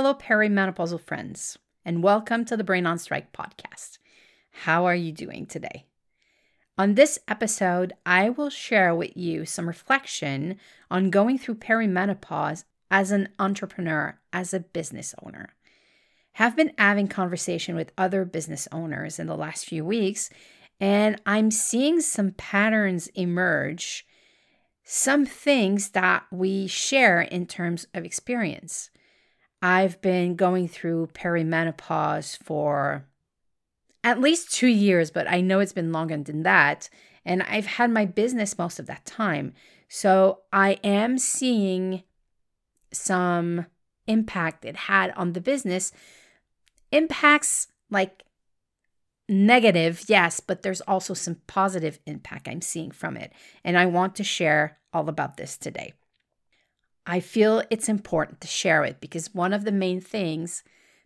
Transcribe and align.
Hello, 0.00 0.14
fellow 0.14 0.48
perimenopausal 0.48 0.98
friends, 0.98 1.58
and 1.84 2.02
welcome 2.02 2.46
to 2.46 2.56
the 2.56 2.64
Brain 2.64 2.86
on 2.86 2.98
Strike 2.98 3.34
podcast. 3.34 3.98
How 4.50 4.86
are 4.86 4.94
you 4.94 5.12
doing 5.12 5.44
today? 5.44 5.84
On 6.78 6.94
this 6.94 7.18
episode, 7.28 7.92
I 8.06 8.30
will 8.30 8.48
share 8.48 8.94
with 8.94 9.14
you 9.14 9.44
some 9.44 9.68
reflection 9.68 10.56
on 10.90 11.10
going 11.10 11.36
through 11.36 11.56
perimenopause 11.56 12.64
as 12.90 13.10
an 13.10 13.28
entrepreneur, 13.38 14.18
as 14.32 14.54
a 14.54 14.60
business 14.60 15.14
owner. 15.22 15.50
Have 16.32 16.56
been 16.56 16.72
having 16.78 17.06
conversation 17.06 17.76
with 17.76 17.92
other 17.98 18.24
business 18.24 18.66
owners 18.72 19.18
in 19.18 19.26
the 19.26 19.36
last 19.36 19.66
few 19.66 19.84
weeks, 19.84 20.30
and 20.80 21.20
I'm 21.26 21.50
seeing 21.50 22.00
some 22.00 22.30
patterns 22.30 23.08
emerge, 23.08 24.06
some 24.82 25.26
things 25.26 25.90
that 25.90 26.24
we 26.30 26.68
share 26.68 27.20
in 27.20 27.44
terms 27.44 27.86
of 27.92 28.06
experience. 28.06 28.88
I've 29.62 30.00
been 30.00 30.36
going 30.36 30.68
through 30.68 31.08
perimenopause 31.08 32.36
for 32.42 33.04
at 34.02 34.20
least 34.20 34.52
two 34.52 34.68
years, 34.68 35.10
but 35.10 35.28
I 35.28 35.40
know 35.40 35.60
it's 35.60 35.72
been 35.72 35.92
longer 35.92 36.16
than 36.16 36.42
that. 36.44 36.88
And 37.24 37.42
I've 37.42 37.66
had 37.66 37.90
my 37.90 38.06
business 38.06 38.58
most 38.58 38.78
of 38.78 38.86
that 38.86 39.04
time. 39.04 39.52
So 39.88 40.40
I 40.52 40.78
am 40.82 41.18
seeing 41.18 42.02
some 42.92 43.66
impact 44.06 44.64
it 44.64 44.76
had 44.76 45.10
on 45.12 45.34
the 45.34 45.40
business. 45.40 45.92
Impacts 46.90 47.68
like 47.90 48.22
negative, 49.28 50.04
yes, 50.08 50.40
but 50.40 50.62
there's 50.62 50.80
also 50.82 51.14
some 51.14 51.36
positive 51.46 52.00
impact 52.06 52.48
I'm 52.48 52.62
seeing 52.62 52.90
from 52.90 53.16
it. 53.16 53.32
And 53.62 53.78
I 53.78 53.86
want 53.86 54.16
to 54.16 54.24
share 54.24 54.78
all 54.92 55.08
about 55.08 55.36
this 55.36 55.56
today. 55.56 55.92
I 57.10 57.18
feel 57.18 57.60
it's 57.70 57.88
important 57.88 58.40
to 58.40 58.46
share 58.46 58.84
it 58.84 59.00
because 59.00 59.34
one 59.34 59.52
of 59.52 59.64
the 59.64 59.72
main 59.72 60.00
things 60.00 60.62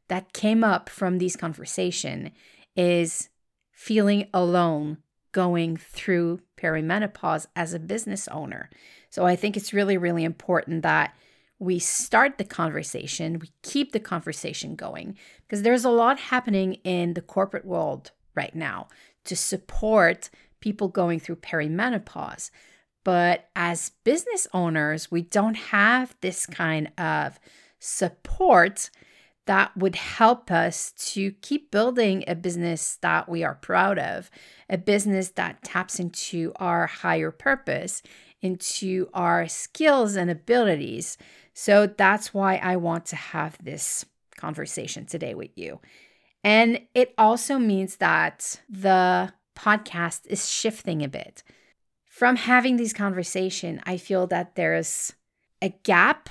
that 0.09 0.35
came 0.35 0.63
up 0.63 0.91
from 0.91 1.17
these 1.17 1.35
conversation 1.35 2.31
is 2.77 3.31
feeling 3.73 4.29
alone 4.35 4.99
going 5.33 5.79
through 5.79 6.41
perimenopause 6.59 7.47
as 7.57 7.73
a 7.73 7.79
business 7.79 8.29
owner. 8.29 8.69
So 9.09 9.25
I 9.25 9.35
think 9.35 9.57
it's 9.57 9.73
really, 9.73 9.97
really 9.97 10.25
important 10.25 10.83
that 10.83 11.17
we 11.59 11.79
start 11.79 12.37
the 12.37 12.45
conversation, 12.45 13.39
we 13.39 13.49
keep 13.63 13.93
the 13.93 13.99
conversation 13.99 14.77
going, 14.77 15.17
because 15.49 15.63
there's 15.63 15.87
a 15.87 15.91
lot 15.91 16.19
happening 16.19 16.75
in 16.85 17.15
the 17.15 17.23
corporate 17.23 17.65
world 17.65 18.11
right 18.35 18.55
now 18.55 18.89
to 19.25 19.35
support 19.35 20.29
people 20.61 20.89
going 20.89 21.19
through 21.19 21.37
perimenopause. 21.37 22.51
But 23.05 23.49
as 23.55 23.93
business 24.03 24.47
owners, 24.53 25.11
we 25.11 25.23
don't 25.23 25.57
have 25.57 26.17
this 26.21 26.47
kind 26.47 26.91
of 26.99 27.39
support 27.79 28.91
that 29.47 29.77
would 29.77 29.97
help 29.97 30.51
us 30.51 30.93
to 30.93 31.33
keep 31.43 31.71
building 31.71 32.25
a 32.27 32.35
business 32.35 32.97
that 33.03 33.29
we 33.29 33.45
are 33.45 33.57
proud 33.57 33.99
of, 33.99 34.31
a 34.71 34.79
business 34.79 35.31
that 35.33 35.63
taps 35.63 36.01
into 36.01 36.53
our 36.57 36.87
higher 36.87 37.31
purpose, 37.31 38.03
into 38.41 39.09
our 39.13 39.47
skills 39.47 40.17
and 40.17 40.31
abilities. 40.31 41.19
So 41.53 41.87
that's 41.87 42.33
why 42.33 42.57
I 42.57 42.77
want 42.77 43.05
to 43.07 43.17
have 43.17 43.63
this 43.63 44.07
conversation 44.37 45.05
today 45.05 45.35
with 45.35 45.57
you. 45.57 45.81
And 46.43 46.81
it 46.95 47.15
also 47.19 47.59
means 47.59 47.97
that 47.97 48.61
the 48.69 49.33
podcast 49.55 50.27
is 50.27 50.49
shifting 50.49 51.03
a 51.03 51.09
bit. 51.09 51.43
From 52.15 52.37
having 52.37 52.77
these 52.77 52.93
conversation, 52.93 53.81
I 53.87 53.97
feel 53.97 54.29
that 54.29 54.55
there's 54.55 55.15
a 55.61 55.71
gap 55.83 56.29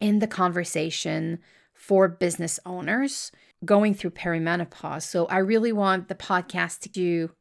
in 0.00 0.20
the 0.20 0.28
conversation 0.28 1.40
for 1.74 2.06
business 2.06 2.60
owners 2.64 3.32
going 3.64 3.92
through 3.92 4.10
perimenopause. 4.10 5.02
So 5.02 5.26
I 5.26 5.38
really 5.38 5.72
want 5.72 6.06
the 6.06 6.14
podcast 6.14 6.92
to 6.92 7.32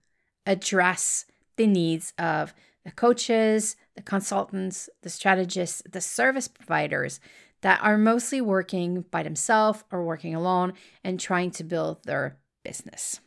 address 0.47 1.27
the 1.57 1.67
needs 1.67 2.11
of 2.17 2.55
the 2.85 2.89
coaches, 2.91 3.75
the 3.95 4.01
consultants, 4.01 4.89
the 5.03 5.11
strategists, 5.11 5.83
the 5.87 6.01
service 6.01 6.47
providers 6.47 7.19
that 7.61 7.79
are 7.83 7.99
mostly 7.99 8.41
working 8.41 9.05
by 9.11 9.21
themselves 9.21 9.83
or 9.91 10.03
working 10.03 10.33
alone 10.33 10.73
and 11.03 11.19
trying 11.19 11.51
to 11.51 11.63
build 11.63 12.03
their 12.05 12.39
business. 12.63 13.19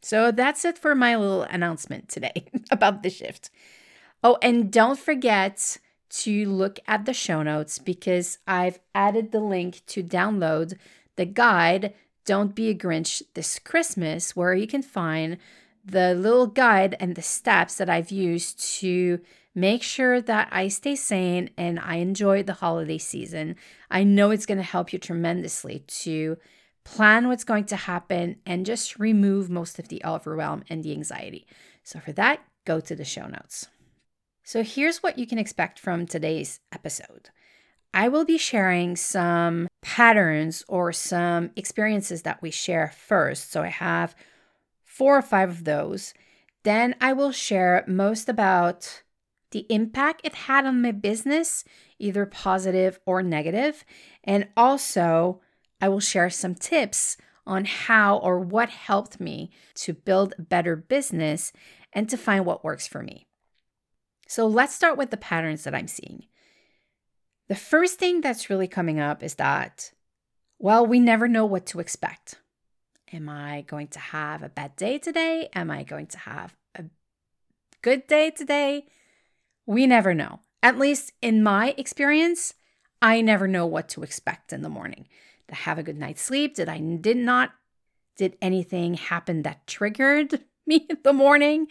So 0.00 0.30
that's 0.30 0.64
it 0.64 0.78
for 0.78 0.94
my 0.94 1.16
little 1.16 1.42
announcement 1.42 2.08
today 2.08 2.46
about 2.70 3.02
the 3.02 3.10
shift. 3.10 3.50
Oh, 4.22 4.38
and 4.42 4.72
don't 4.72 4.98
forget 4.98 5.78
to 6.10 6.48
look 6.50 6.78
at 6.86 7.04
the 7.04 7.12
show 7.12 7.42
notes 7.42 7.78
because 7.78 8.38
I've 8.46 8.80
added 8.94 9.32
the 9.32 9.40
link 9.40 9.82
to 9.88 10.02
download 10.02 10.76
the 11.16 11.26
guide, 11.26 11.94
Don't 12.24 12.54
Be 12.54 12.70
a 12.70 12.74
Grinch 12.74 13.22
This 13.34 13.58
Christmas, 13.58 14.34
where 14.34 14.54
you 14.54 14.66
can 14.66 14.82
find 14.82 15.38
the 15.84 16.14
little 16.14 16.46
guide 16.46 16.96
and 17.00 17.14
the 17.14 17.22
steps 17.22 17.76
that 17.76 17.90
I've 17.90 18.10
used 18.10 18.60
to 18.80 19.20
make 19.54 19.82
sure 19.82 20.20
that 20.20 20.48
I 20.52 20.68
stay 20.68 20.94
sane 20.94 21.50
and 21.56 21.80
I 21.80 21.96
enjoy 21.96 22.42
the 22.42 22.54
holiday 22.54 22.98
season. 22.98 23.56
I 23.90 24.04
know 24.04 24.30
it's 24.30 24.46
going 24.46 24.58
to 24.58 24.64
help 24.64 24.92
you 24.92 24.98
tremendously 24.98 25.84
to 25.86 26.36
plan 26.92 27.28
what's 27.28 27.44
going 27.44 27.64
to 27.64 27.76
happen 27.76 28.36
and 28.46 28.64
just 28.64 28.98
remove 28.98 29.50
most 29.50 29.78
of 29.78 29.88
the 29.88 30.02
overwhelm 30.04 30.64
and 30.70 30.82
the 30.82 30.92
anxiety. 30.92 31.46
So, 31.84 32.00
for 32.00 32.12
that, 32.12 32.40
go 32.64 32.80
to 32.80 32.96
the 32.96 33.04
show 33.04 33.26
notes. 33.26 33.68
So, 34.42 34.62
here's 34.62 35.02
what 35.02 35.18
you 35.18 35.26
can 35.26 35.38
expect 35.38 35.78
from 35.78 36.06
today's 36.06 36.60
episode. 36.72 37.30
I 37.92 38.08
will 38.08 38.24
be 38.24 38.38
sharing 38.38 38.96
some 38.96 39.68
patterns 39.82 40.64
or 40.68 40.92
some 40.92 41.50
experiences 41.56 42.22
that 42.22 42.40
we 42.40 42.50
share 42.50 42.92
first. 42.96 43.52
So, 43.52 43.62
I 43.62 43.68
have 43.68 44.14
four 44.82 45.16
or 45.16 45.22
five 45.22 45.50
of 45.50 45.64
those. 45.64 46.14
Then, 46.64 46.94
I 47.00 47.12
will 47.12 47.32
share 47.32 47.84
most 47.86 48.28
about 48.28 49.02
the 49.50 49.66
impact 49.68 50.22
it 50.24 50.34
had 50.34 50.66
on 50.66 50.82
my 50.82 50.92
business, 50.92 51.64
either 51.98 52.26
positive 52.26 52.98
or. 53.06 53.22
And 54.24 54.48
also, 54.56 55.40
I 55.80 55.88
will 55.88 56.00
share 56.00 56.30
some 56.30 56.54
tips 56.54 57.16
on 57.46 57.64
how 57.64 58.18
or 58.18 58.38
what 58.38 58.68
helped 58.68 59.20
me 59.20 59.50
to 59.74 59.94
build 59.94 60.34
a 60.38 60.42
better 60.42 60.76
business 60.76 61.52
and 61.92 62.08
to 62.10 62.16
find 62.16 62.44
what 62.44 62.64
works 62.64 62.86
for 62.86 63.02
me. 63.02 63.26
So 64.26 64.46
let's 64.46 64.74
start 64.74 64.98
with 64.98 65.10
the 65.10 65.16
patterns 65.16 65.64
that 65.64 65.74
I'm 65.74 65.88
seeing. 65.88 66.24
The 67.48 67.54
first 67.54 67.98
thing 67.98 68.20
that's 68.20 68.50
really 68.50 68.68
coming 68.68 69.00
up 69.00 69.22
is 69.22 69.36
that, 69.36 69.92
well, 70.58 70.84
we 70.86 71.00
never 71.00 71.26
know 71.26 71.46
what 71.46 71.64
to 71.66 71.80
expect. 71.80 72.34
Am 73.10 73.28
I 73.28 73.62
going 73.62 73.88
to 73.88 73.98
have 73.98 74.42
a 74.42 74.50
bad 74.50 74.76
day 74.76 74.98
today? 74.98 75.48
Am 75.54 75.70
I 75.70 75.82
going 75.82 76.08
to 76.08 76.18
have 76.18 76.54
a 76.74 76.84
good 77.80 78.06
day 78.06 78.30
today? 78.30 78.84
We 79.64 79.86
never 79.86 80.12
know. 80.12 80.40
At 80.62 80.78
least 80.78 81.12
in 81.22 81.42
my 81.42 81.74
experience, 81.78 82.52
I 83.00 83.22
never 83.22 83.48
know 83.48 83.64
what 83.64 83.88
to 83.90 84.02
expect 84.02 84.52
in 84.52 84.60
the 84.60 84.68
morning. 84.68 85.08
Have 85.50 85.78
a 85.78 85.82
good 85.82 85.98
night's 85.98 86.22
sleep? 86.22 86.54
Did 86.54 86.68
I 86.68 86.78
did 86.78 87.16
not 87.16 87.52
did 88.16 88.36
anything 88.42 88.94
happen 88.94 89.42
that 89.42 89.66
triggered 89.66 90.44
me 90.66 90.86
in 90.88 90.98
the 91.02 91.12
morning? 91.12 91.68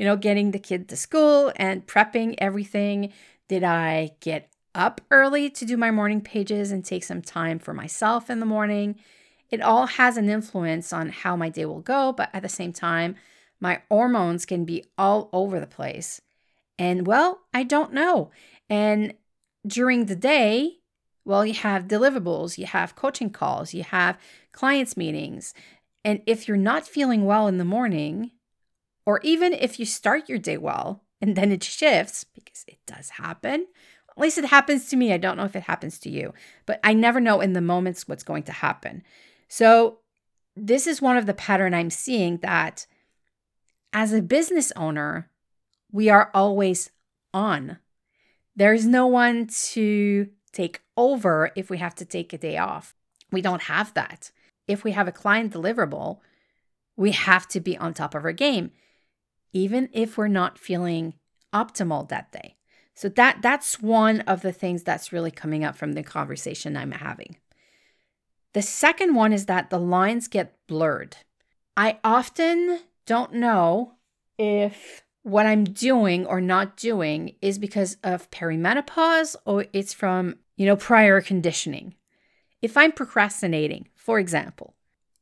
you 0.00 0.06
know, 0.06 0.16
getting 0.16 0.52
the 0.52 0.58
kid 0.58 0.88
to 0.88 0.96
school 0.96 1.52
and 1.56 1.86
prepping 1.86 2.34
everything. 2.38 3.12
Did 3.48 3.62
I 3.62 4.12
get 4.20 4.48
up 4.74 5.02
early 5.10 5.50
to 5.50 5.66
do 5.66 5.76
my 5.76 5.90
morning 5.90 6.22
pages 6.22 6.72
and 6.72 6.82
take 6.82 7.04
some 7.04 7.20
time 7.20 7.58
for 7.58 7.74
myself 7.74 8.30
in 8.30 8.40
the 8.40 8.46
morning? 8.46 8.98
It 9.50 9.60
all 9.60 9.86
has 9.86 10.16
an 10.16 10.30
influence 10.30 10.90
on 10.90 11.10
how 11.10 11.36
my 11.36 11.50
day 11.50 11.66
will 11.66 11.82
go, 11.82 12.14
but 12.14 12.30
at 12.32 12.40
the 12.40 12.48
same 12.48 12.72
time, 12.72 13.14
my 13.60 13.82
hormones 13.90 14.46
can 14.46 14.64
be 14.64 14.86
all 14.96 15.28
over 15.34 15.60
the 15.60 15.66
place. 15.66 16.22
And 16.78 17.06
well, 17.06 17.40
I 17.52 17.62
don't 17.62 17.92
know. 17.92 18.30
And 18.70 19.12
during 19.66 20.06
the 20.06 20.16
day, 20.16 20.78
well, 21.24 21.44
you 21.44 21.54
have 21.54 21.88
deliverables, 21.88 22.58
you 22.58 22.66
have 22.66 22.96
coaching 22.96 23.30
calls, 23.30 23.74
you 23.74 23.82
have 23.82 24.18
clients' 24.52 24.96
meetings. 24.96 25.54
And 26.04 26.22
if 26.26 26.48
you're 26.48 26.56
not 26.56 26.86
feeling 26.86 27.24
well 27.24 27.46
in 27.46 27.58
the 27.58 27.64
morning, 27.64 28.30
or 29.06 29.20
even 29.22 29.52
if 29.52 29.78
you 29.78 29.86
start 29.86 30.28
your 30.28 30.38
day 30.38 30.56
well 30.56 31.02
and 31.20 31.36
then 31.36 31.52
it 31.52 31.62
shifts, 31.62 32.24
because 32.24 32.64
it 32.66 32.78
does 32.86 33.10
happen. 33.10 33.66
At 34.10 34.18
least 34.18 34.38
it 34.38 34.46
happens 34.46 34.88
to 34.88 34.96
me. 34.96 35.12
I 35.12 35.18
don't 35.18 35.36
know 35.36 35.44
if 35.44 35.56
it 35.56 35.64
happens 35.64 35.98
to 36.00 36.10
you, 36.10 36.32
but 36.66 36.80
I 36.82 36.94
never 36.94 37.20
know 37.20 37.40
in 37.40 37.52
the 37.52 37.60
moments 37.60 38.08
what's 38.08 38.24
going 38.24 38.42
to 38.44 38.52
happen. 38.52 39.02
So, 39.48 39.98
this 40.56 40.86
is 40.86 41.00
one 41.00 41.16
of 41.16 41.26
the 41.26 41.34
pattern 41.34 41.74
I'm 41.74 41.90
seeing 41.90 42.38
that 42.38 42.86
as 43.92 44.12
a 44.12 44.20
business 44.20 44.72
owner, 44.76 45.30
we 45.92 46.08
are 46.08 46.30
always 46.34 46.90
on. 47.32 47.78
There's 48.56 48.84
no 48.84 49.06
one 49.06 49.46
to 49.46 50.28
take 50.52 50.82
over 50.96 51.52
if 51.56 51.70
we 51.70 51.78
have 51.78 51.94
to 51.96 52.04
take 52.04 52.32
a 52.32 52.38
day 52.38 52.56
off. 52.56 52.94
We 53.30 53.40
don't 53.40 53.62
have 53.62 53.94
that. 53.94 54.30
If 54.66 54.84
we 54.84 54.92
have 54.92 55.08
a 55.08 55.12
client 55.12 55.52
deliverable, 55.52 56.18
we 56.96 57.12
have 57.12 57.48
to 57.48 57.60
be 57.60 57.76
on 57.78 57.94
top 57.94 58.14
of 58.14 58.24
our 58.24 58.32
game 58.32 58.72
even 59.52 59.88
if 59.92 60.16
we're 60.16 60.28
not 60.28 60.58
feeling 60.58 61.14
optimal 61.52 62.08
that 62.08 62.30
day. 62.32 62.56
So 62.94 63.08
that 63.10 63.40
that's 63.40 63.80
one 63.80 64.20
of 64.22 64.42
the 64.42 64.52
things 64.52 64.82
that's 64.82 65.12
really 65.12 65.30
coming 65.30 65.64
up 65.64 65.76
from 65.76 65.92
the 65.92 66.02
conversation 66.02 66.76
I'm 66.76 66.92
having. 66.92 67.36
The 68.52 68.62
second 68.62 69.14
one 69.14 69.32
is 69.32 69.46
that 69.46 69.70
the 69.70 69.78
lines 69.78 70.28
get 70.28 70.54
blurred. 70.66 71.16
I 71.76 71.98
often 72.04 72.80
don't 73.06 73.34
know 73.34 73.92
if 74.38 75.02
what 75.22 75.46
I'm 75.46 75.64
doing 75.64 76.26
or 76.26 76.40
not 76.40 76.76
doing 76.76 77.34
is 77.42 77.58
because 77.58 77.96
of 78.02 78.30
perimenopause 78.30 79.36
or 79.44 79.66
it's 79.72 79.92
from, 79.92 80.36
you 80.56 80.66
know, 80.66 80.76
prior 80.76 81.20
conditioning. 81.20 81.94
If 82.62 82.76
I'm 82.76 82.92
procrastinating, 82.92 83.88
for 83.94 84.18
example, 84.18 84.74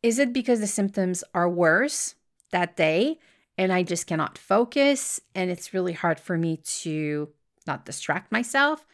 is 0.02 0.18
it 0.18 0.32
because 0.32 0.60
the 0.60 0.66
symptoms 0.66 1.24
are 1.34 1.48
worse 1.48 2.14
that 2.50 2.76
day 2.76 3.18
and 3.56 3.72
I 3.72 3.82
just 3.82 4.06
cannot 4.06 4.38
focus 4.38 5.20
and 5.34 5.50
it's 5.50 5.74
really 5.74 5.92
hard 5.92 6.20
for 6.20 6.38
me 6.38 6.58
to 6.82 7.28
not 7.66 7.84
distract 7.84 8.30
myself? 8.30 8.86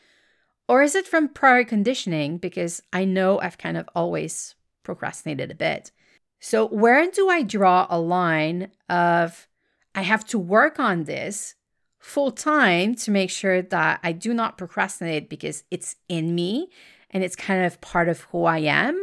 Or 0.67 0.83
is 0.83 0.95
it 0.95 1.07
from 1.07 1.29
prior 1.29 1.65
conditioning 1.65 2.39
because 2.39 2.83
I 2.93 3.05
know 3.05 3.39
I've 3.39 3.59
kind 3.59 3.77
of 3.77 3.89
always 3.95 4.55
procrastinated 4.83 5.51
a 5.51 5.55
bit? 5.55 5.91
So, 6.41 6.67
where 6.67 7.11
do 7.11 7.29
I 7.29 7.43
draw 7.43 7.87
a 7.89 7.99
line 7.99 8.71
of 8.89 9.47
I 9.95 10.03
have 10.03 10.25
to 10.27 10.39
work 10.39 10.79
on 10.79 11.05
this 11.05 11.55
full 11.99 12.33
time 12.33 12.95
to 12.95 13.11
make 13.11 13.31
sure 13.31 13.63
that 13.63 14.01
I 14.03 14.13
do 14.13 14.35
not 14.35 14.59
procrastinate 14.59 15.31
because 15.31 15.65
it's 15.71 15.97
in 16.09 16.35
me 16.35 16.69
and 17.11 17.25
it's 17.25 17.37
kind 17.37 17.65
of 17.65 17.81
part 17.81 18.09
of 18.09 18.23
who 18.23 18.45
I 18.45 18.59
am? 18.59 19.03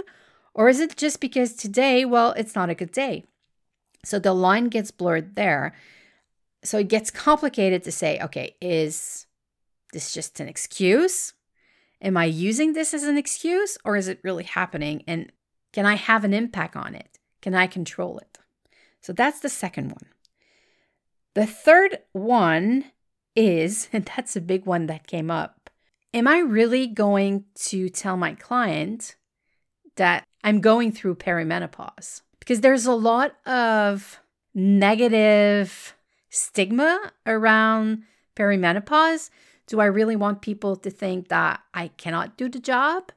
Or 0.53 0.69
is 0.69 0.79
it 0.79 0.97
just 0.97 1.19
because 1.21 1.53
today, 1.53 2.05
well, 2.05 2.33
it's 2.33 2.55
not 2.55 2.69
a 2.69 2.75
good 2.75 2.91
day? 2.91 3.25
So 4.03 4.19
the 4.19 4.33
line 4.33 4.65
gets 4.65 4.91
blurred 4.91 5.35
there. 5.35 5.73
So 6.63 6.77
it 6.79 6.89
gets 6.89 7.09
complicated 7.09 7.83
to 7.83 7.91
say, 7.91 8.19
okay, 8.21 8.55
is 8.61 9.25
this 9.93 10.13
just 10.13 10.39
an 10.39 10.47
excuse? 10.47 11.33
Am 12.01 12.17
I 12.17 12.25
using 12.25 12.73
this 12.73 12.93
as 12.93 13.03
an 13.03 13.17
excuse 13.17 13.77
or 13.85 13.95
is 13.95 14.07
it 14.07 14.19
really 14.23 14.43
happening? 14.43 15.03
And 15.07 15.31
can 15.71 15.85
I 15.85 15.95
have 15.95 16.23
an 16.23 16.33
impact 16.33 16.75
on 16.75 16.95
it? 16.95 17.17
Can 17.41 17.55
I 17.55 17.65
control 17.67 18.19
it? 18.19 18.37
So 19.01 19.13
that's 19.13 19.39
the 19.39 19.49
second 19.49 19.89
one. 19.89 20.05
The 21.33 21.45
third 21.45 21.99
one 22.11 22.85
is, 23.35 23.89
and 23.93 24.05
that's 24.15 24.35
a 24.35 24.41
big 24.41 24.65
one 24.65 24.87
that 24.87 25.07
came 25.07 25.31
up, 25.31 25.69
am 26.13 26.27
I 26.27 26.39
really 26.39 26.87
going 26.87 27.45
to 27.55 27.89
tell 27.89 28.17
my 28.17 28.33
client 28.33 29.15
that 29.95 30.25
I'm 30.43 30.61
going 30.61 30.91
through 30.91 31.15
perimenopause? 31.15 32.21
Because 32.39 32.61
there's 32.61 32.85
a 32.85 32.93
lot 32.93 33.35
of 33.45 34.19
negative 34.53 35.95
stigma 36.29 37.11
around 37.25 38.03
perimenopause. 38.35 39.29
Do 39.67 39.79
I 39.79 39.85
really 39.85 40.15
want 40.15 40.41
people 40.41 40.75
to 40.77 40.89
think 40.89 41.29
that 41.29 41.61
I 41.73 41.89
cannot 41.89 42.37
do 42.37 42.49
the 42.49 42.59
job, 42.59 43.11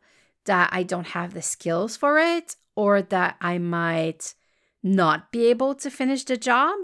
that 0.44 0.69
I 0.72 0.82
don't 0.82 1.08
have 1.08 1.34
the 1.34 1.43
skills 1.43 1.96
for 1.96 2.19
it, 2.19 2.56
or 2.76 3.02
that 3.02 3.37
I 3.40 3.58
might 3.58 4.34
not 4.82 5.32
be 5.32 5.46
able 5.46 5.75
to 5.76 5.90
finish 5.90 6.25
the 6.25 6.37
job? 6.37 6.76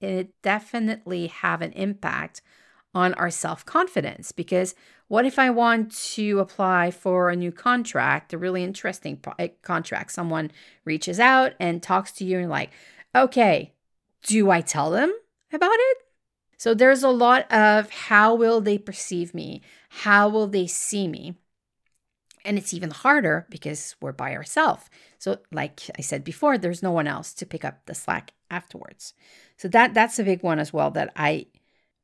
It 0.00 0.40
definitely 0.42 1.28
have 1.28 1.62
an 1.62 1.72
impact 1.72 2.42
on 2.94 3.14
our 3.14 3.30
self 3.30 3.64
confidence 3.64 4.32
because 4.32 4.74
what 5.08 5.24
if 5.24 5.38
I 5.38 5.50
want 5.50 5.92
to 6.14 6.38
apply 6.38 6.92
for 6.92 7.30
a 7.30 7.36
new 7.36 7.50
contract, 7.50 8.32
a 8.32 8.38
really 8.38 8.62
interesting 8.62 9.20
eh, 9.38 9.48
contract? 9.62 10.12
Someone 10.12 10.50
reaches 10.84 11.18
out 11.18 11.52
and 11.58 11.82
talks 11.82 12.12
to 12.12 12.24
you 12.24 12.38
and, 12.38 12.48
like, 12.48 12.70
okay, 13.14 13.72
do 14.22 14.50
I 14.50 14.60
tell 14.60 14.90
them 14.90 15.12
about 15.52 15.72
it? 15.72 15.98
So 16.56 16.74
there's 16.74 17.02
a 17.02 17.08
lot 17.08 17.50
of 17.50 17.90
how 17.90 18.34
will 18.34 18.60
they 18.60 18.78
perceive 18.78 19.34
me? 19.34 19.62
How 19.88 20.28
will 20.28 20.46
they 20.46 20.66
see 20.66 21.08
me? 21.08 21.34
And 22.44 22.56
it's 22.56 22.72
even 22.72 22.90
harder 22.90 23.46
because 23.50 23.96
we're 24.00 24.12
by 24.12 24.34
ourselves. 24.34 24.88
So, 25.18 25.38
like 25.52 25.82
I 25.98 26.00
said 26.00 26.24
before, 26.24 26.56
there's 26.56 26.82
no 26.82 26.90
one 26.90 27.06
else 27.06 27.34
to 27.34 27.46
pick 27.46 27.64
up 27.64 27.84
the 27.86 27.94
slack 27.94 28.32
afterwards. 28.50 29.14
So 29.56 29.68
that 29.68 29.94
that's 29.94 30.18
a 30.18 30.24
big 30.24 30.42
one 30.42 30.58
as 30.58 30.72
well 30.72 30.90
that 30.92 31.12
I 31.16 31.46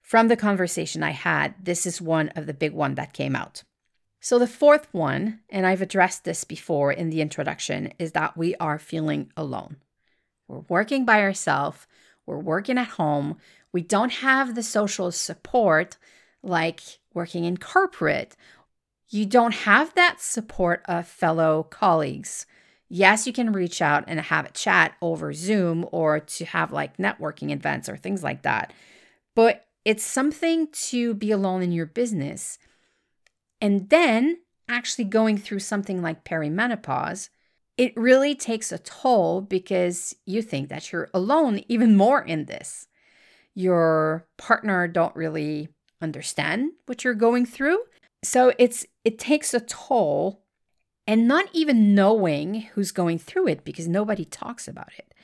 from 0.03 0.29
the 0.29 0.37
conversation 0.37 1.03
I 1.03 1.11
had, 1.11 1.55
this 1.61 1.85
is 1.85 2.01
one 2.01 2.29
of 2.37 2.47
the 2.47 2.55
big 2.55 2.73
one 2.73 2.95
that 2.95 3.13
came 3.13 3.35
out. 3.35 3.65
So 4.21 4.39
the 4.39 4.47
fourth 4.47 4.87
one, 4.93 5.41
and 5.51 5.67
I've 5.67 5.83
addressed 5.83 6.25
this 6.25 6.45
before 6.45 6.93
in 6.93 7.11
the 7.11 7.21
introduction, 7.21 7.93
is 7.99 8.13
that 8.13 8.37
we 8.37 8.55
are 8.57 8.79
feeling 8.79 9.33
alone. 9.37 9.77
We're 10.47 10.65
working 10.69 11.05
by 11.05 11.23
ourselves, 11.23 11.89
we're 12.25 12.39
working 12.39 12.79
at 12.79 12.87
home, 12.89 13.39
we 13.73 13.83
don't 13.83 14.13
have 14.13 14.55
the 14.55 14.63
social 14.63 15.11
support 15.11 15.97
like 16.43 16.81
working 17.13 17.45
in 17.45 17.57
corporate. 17.57 18.37
You 19.09 19.27
don't 19.27 19.55
have 19.55 19.95
that 19.95 20.21
support 20.21 20.83
of 20.87 21.07
fellow 21.07 21.63
colleagues 21.63 22.47
Yes, 22.89 23.27
you 23.27 23.33
can 23.33 23.53
reach 23.53 23.83
out 23.83 24.05
and 24.07 24.21
have 24.21 24.47
a 24.47 24.53
chat 24.53 24.95
over 25.03 25.33
Zoom 25.33 25.87
or 25.91 26.21
to 26.21 26.45
have 26.45 26.73
like 26.73 26.99
networking 26.99 27.51
events 27.51 27.89
or 27.89 27.97
things 27.97 28.23
like 28.23 28.43
that. 28.43 28.73
But 29.35 29.67
it's 29.85 30.05
something 30.05 30.69
to 30.73 31.15
be 31.15 31.33
alone 31.33 31.63
in 31.63 31.73
your 31.73 31.87
business. 31.87 32.59
And 33.61 33.89
then 33.89 34.39
actually 34.69 35.05
going 35.05 35.39
through 35.39 35.61
something 35.61 36.01
like 36.01 36.25
perimenopause, 36.25 37.29
it 37.77 37.97
really 37.97 38.35
takes 38.35 38.71
a 38.71 38.79
toll 38.79 39.41
because 39.41 40.15
you 40.25 40.41
think 40.41 40.69
that 40.69 40.93
you're 40.93 41.11
alone 41.13 41.63
even 41.69 41.97
more 41.97 42.23
in 42.23 42.45
this. 42.45 42.87
Your 43.55 44.27
partner 44.39 44.87
don't 44.87 45.15
really 45.17 45.69
understand 46.01 46.71
what 46.87 47.05
you're 47.05 47.15
going 47.15 47.47
through. 47.47 47.81
So 48.27 48.53
it's 48.59 48.85
it 49.05 49.21
takes 49.21 49.55
a 49.55 49.61
toll 49.61 50.43
and 51.07 51.29
not 51.29 51.47
even 51.53 51.95
knowing 51.95 52.63
who's 52.75 52.91
going 52.91 53.21
through 53.21 53.47
it 53.47 53.65
because 53.65 53.87
nobody 53.87 54.25
talks 54.25 54.67
about 54.67 54.91
it. 54.99 55.15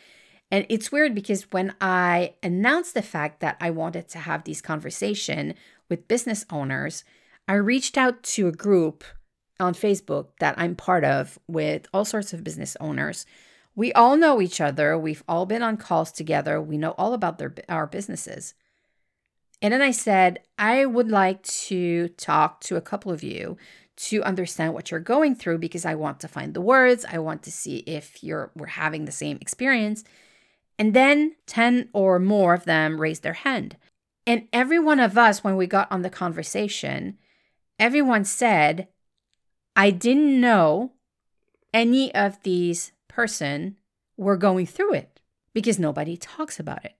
And 0.52 0.64
it's 0.68 0.92
weird 0.92 1.12
because 1.12 1.50
when 1.50 1.74
I 1.80 2.34
announced 2.44 2.94
the 2.94 3.02
fact 3.02 3.40
that 3.40 3.56
I 3.60 3.70
wanted 3.70 4.08
to 4.10 4.18
have 4.18 4.44
these 4.44 4.62
conversation 4.62 5.54
with 5.88 6.06
business 6.06 6.46
owners, 6.48 7.02
I 7.48 7.54
reached 7.54 7.98
out 7.98 8.22
to 8.34 8.46
a 8.46 8.52
group 8.52 9.02
on 9.58 9.74
Facebook 9.74 10.28
that 10.38 10.54
I'm 10.56 10.76
part 10.76 11.04
of 11.04 11.40
with 11.48 11.88
all 11.92 12.04
sorts 12.04 12.32
of 12.32 12.44
business 12.44 12.76
owners. 12.78 13.26
We 13.74 13.92
all 13.94 14.16
know 14.16 14.40
each 14.40 14.60
other. 14.60 14.96
We've 14.96 15.24
all 15.26 15.44
been 15.46 15.62
on 15.62 15.76
calls 15.76 16.12
together. 16.12 16.60
We 16.60 16.78
know 16.78 16.94
all 16.96 17.14
about 17.14 17.38
their 17.38 17.52
our 17.68 17.88
businesses. 17.88 18.54
And 19.62 19.72
then 19.72 19.80
I 19.80 19.92
said, 19.92 20.40
I 20.58 20.84
would 20.84 21.08
like 21.08 21.42
to 21.44 22.08
talk 22.08 22.60
to 22.62 22.74
a 22.74 22.80
couple 22.80 23.12
of 23.12 23.22
you 23.22 23.56
to 23.94 24.22
understand 24.24 24.74
what 24.74 24.90
you're 24.90 24.98
going 24.98 25.36
through 25.36 25.58
because 25.58 25.86
I 25.86 25.94
want 25.94 26.18
to 26.20 26.28
find 26.28 26.52
the 26.52 26.60
words. 26.60 27.06
I 27.08 27.18
want 27.18 27.44
to 27.44 27.52
see 27.52 27.78
if 27.78 28.24
you're 28.24 28.50
we're 28.56 28.66
having 28.66 29.04
the 29.04 29.12
same 29.12 29.38
experience. 29.40 30.02
And 30.78 30.94
then 30.94 31.36
10 31.46 31.90
or 31.92 32.18
more 32.18 32.54
of 32.54 32.64
them 32.64 33.00
raised 33.00 33.22
their 33.22 33.34
hand. 33.34 33.76
And 34.26 34.48
every 34.52 34.80
one 34.80 34.98
of 34.98 35.16
us, 35.16 35.44
when 35.44 35.56
we 35.56 35.68
got 35.68 35.90
on 35.92 36.02
the 36.02 36.10
conversation, 36.10 37.18
everyone 37.78 38.24
said, 38.24 38.88
I 39.76 39.90
didn't 39.90 40.40
know 40.40 40.92
any 41.72 42.12
of 42.14 42.42
these 42.42 42.92
person 43.08 43.76
were 44.16 44.36
going 44.36 44.66
through 44.66 44.94
it 44.94 45.20
because 45.54 45.78
nobody 45.78 46.16
talks 46.16 46.58
about 46.58 46.84
it. 46.84 46.96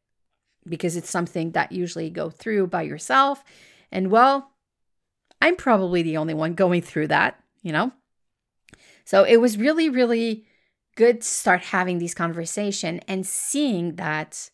Because 0.69 0.97
it's 0.97 1.11
something 1.11 1.53
that 1.53 1.73
usually 1.73 2.11
go 2.11 2.31
through 2.31 2.69
by 2.69 2.83
yourself. 2.83 3.43
And 3.91 4.11
well, 4.11 4.51
I'm 5.41 5.57
probably 5.57 6.03
the 6.03 6.17
only 6.17 6.35
one 6.35 6.55
going 6.55 6.83
through 6.83 7.09
that, 7.09 7.43
you 7.63 7.73
know? 7.73 7.93
So 9.05 9.25
it 9.25 9.39
was 9.39 9.59
really, 9.59 9.89
really 9.89 10.47
good 10.95 11.23
to 11.23 11.27
start 11.27 11.63
having 11.63 11.99
these 11.99 12.15
conversation 12.15 13.01
and 13.09 13.27
seeing 13.27 13.97
that 13.97 14.51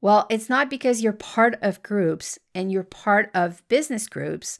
well 0.00 0.26
it's 0.28 0.48
not 0.48 0.70
because 0.70 1.02
you're 1.02 1.12
part 1.12 1.58
of 1.62 1.82
groups 1.82 2.38
and 2.54 2.70
you're 2.70 2.82
part 2.82 3.30
of 3.34 3.66
business 3.68 4.06
groups 4.06 4.58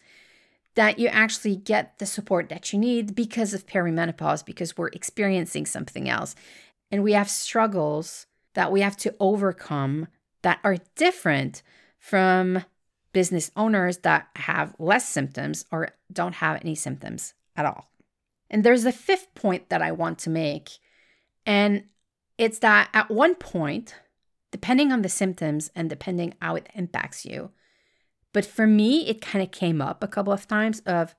that 0.76 0.99
you 0.99 1.09
actually 1.09 1.56
get 1.56 1.99
the 1.99 2.06
support 2.06 2.49
that 2.49 2.73
you 2.73 2.78
need 2.78 3.14
because 3.14 3.52
of 3.52 3.66
perimenopause 3.66 4.44
because 4.44 4.76
we're 4.76 4.88
experiencing 4.88 5.66
something 5.66 6.09
else 6.09 6.35
and 6.90 7.02
we 7.02 7.12
have 7.12 7.28
struggles 7.28 8.26
that 8.54 8.73
we 8.73 8.80
have 8.80 8.97
to 8.97 9.14
overcome 9.20 10.09
that 10.42 10.61
are 10.64 10.76
different 10.97 11.62
from 11.99 12.64
business 13.12 13.50
owners 13.56 13.99
that 13.99 14.28
have 14.37 14.75
less 14.78 15.09
symptoms 15.09 15.64
or 15.70 15.90
don't 16.12 16.37
have 16.37 16.61
any 16.62 16.75
symptoms 16.75 17.35
at 17.56 17.66
all. 17.66 17.90
And 18.49 18.64
there's 18.64 18.85
a 18.85 18.92
fifth 18.92 19.35
point 19.35 19.68
that 19.68 19.82
I 19.82 19.92
want 19.92 20.18
to 20.20 20.30
make, 20.30 20.70
and 21.47 21.85
it's 22.38 22.59
that 22.61 22.88
at 22.94 23.11
one 23.11 23.35
point, 23.35 23.94
depending 24.50 24.92
on 24.92 25.02
the 25.02 25.09
symptoms 25.09 25.70
and 25.76 25.88
depending 25.88 26.35
how 26.40 26.56
it 26.56 26.68
impacts 26.75 27.25
you, 27.25 27.50
but 28.32 28.47
for 28.47 28.66
me, 28.66 29.09
it 29.09 29.20
kind 29.20 29.42
of 29.42 29.50
came 29.50 29.80
up 29.80 30.02
a 30.02 30.09
couple 30.09 30.32
of 30.32 30.47
times 30.47 30.80
of, 30.80 31.14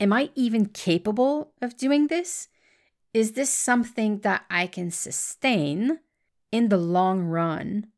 am 0.00 0.12
I 0.12 0.30
even 0.34 0.66
capable 0.66 1.52
of 1.62 1.76
doing 1.76 2.08
this? 2.08 2.48
Is 3.12 3.32
this 3.32 3.50
something 3.50 4.20
that 4.20 4.44
I 4.50 4.66
can 4.66 4.90
sustain 4.90 6.00
in 6.50 6.68
the 6.68 6.78
long 6.78 7.22
run 7.24 7.88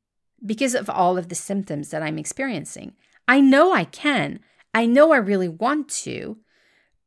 because 0.45 0.75
of 0.75 0.91
all 0.91 1.17
of 1.17 1.29
the 1.29 1.35
symptoms 1.35 1.91
that 1.91 2.03
I'm 2.03 2.19
experiencing. 2.19 2.95
I 3.29 3.41
know 3.41 3.73
I 3.73 3.85
can. 3.85 4.41
I 4.75 4.87
know 4.87 5.13
I 5.13 5.17
really 5.17 5.49
want 5.49 5.89
to, 5.89 6.39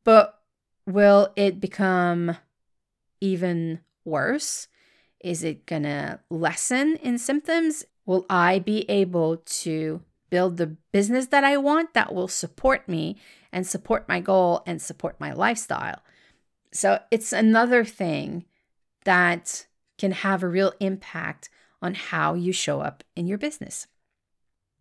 but 0.04 0.40
will 0.86 1.32
it 1.36 1.60
become 1.60 2.36
even 3.20 3.80
worse? 4.04 4.68
Is 5.20 5.44
it 5.44 5.66
going 5.66 5.84
to 5.84 6.20
lessen 6.30 6.96
in 6.96 7.18
symptoms? 7.18 7.84
Will 8.06 8.26
I 8.28 8.58
be 8.58 8.88
able 8.90 9.38
to 9.38 10.02
build 10.30 10.56
the 10.56 10.76
business 10.92 11.26
that 11.26 11.44
I 11.44 11.56
want 11.56 11.94
that 11.94 12.14
will 12.14 12.28
support 12.28 12.88
me 12.88 13.16
and 13.52 13.66
support 13.66 14.08
my 14.08 14.20
goal 14.20 14.62
and 14.66 14.80
support 14.80 15.20
my 15.20 15.32
lifestyle? 15.32 16.00
So 16.72 17.00
it's 17.10 17.32
another 17.32 17.84
thing 17.84 18.46
that 19.04 19.66
can 19.98 20.12
have 20.12 20.42
a 20.42 20.48
real 20.48 20.72
impact 20.80 21.50
on 21.82 21.94
how 21.94 22.34
you 22.34 22.52
show 22.52 22.80
up 22.80 23.04
in 23.16 23.26
your 23.26 23.38
business. 23.38 23.86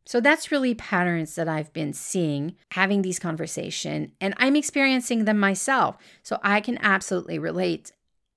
So 0.05 0.19
that's 0.19 0.51
really 0.51 0.73
patterns 0.73 1.35
that 1.35 1.47
I've 1.47 1.71
been 1.71 1.93
seeing 1.93 2.55
having 2.71 3.03
these 3.03 3.19
conversation 3.19 4.11
and 4.19 4.33
I'm 4.37 4.55
experiencing 4.55 5.25
them 5.25 5.37
myself. 5.37 5.97
So 6.23 6.39
I 6.41 6.61
can 6.61 6.79
absolutely 6.81 7.37
relate. 7.37 7.91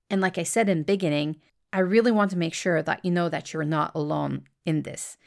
And 0.09 0.21
like 0.21 0.37
I 0.37 0.43
said 0.43 0.69
in 0.69 0.79
the 0.79 0.83
beginning, 0.83 1.37
I 1.71 1.79
really 1.79 2.11
want 2.11 2.29
to 2.29 2.37
make 2.37 2.53
sure 2.53 2.83
that 2.83 3.03
you 3.03 3.09
know 3.09 3.27
that 3.29 3.53
you're 3.53 3.63
not 3.63 3.91
alone 3.95 4.43
in 4.65 4.83
this. 4.83 5.17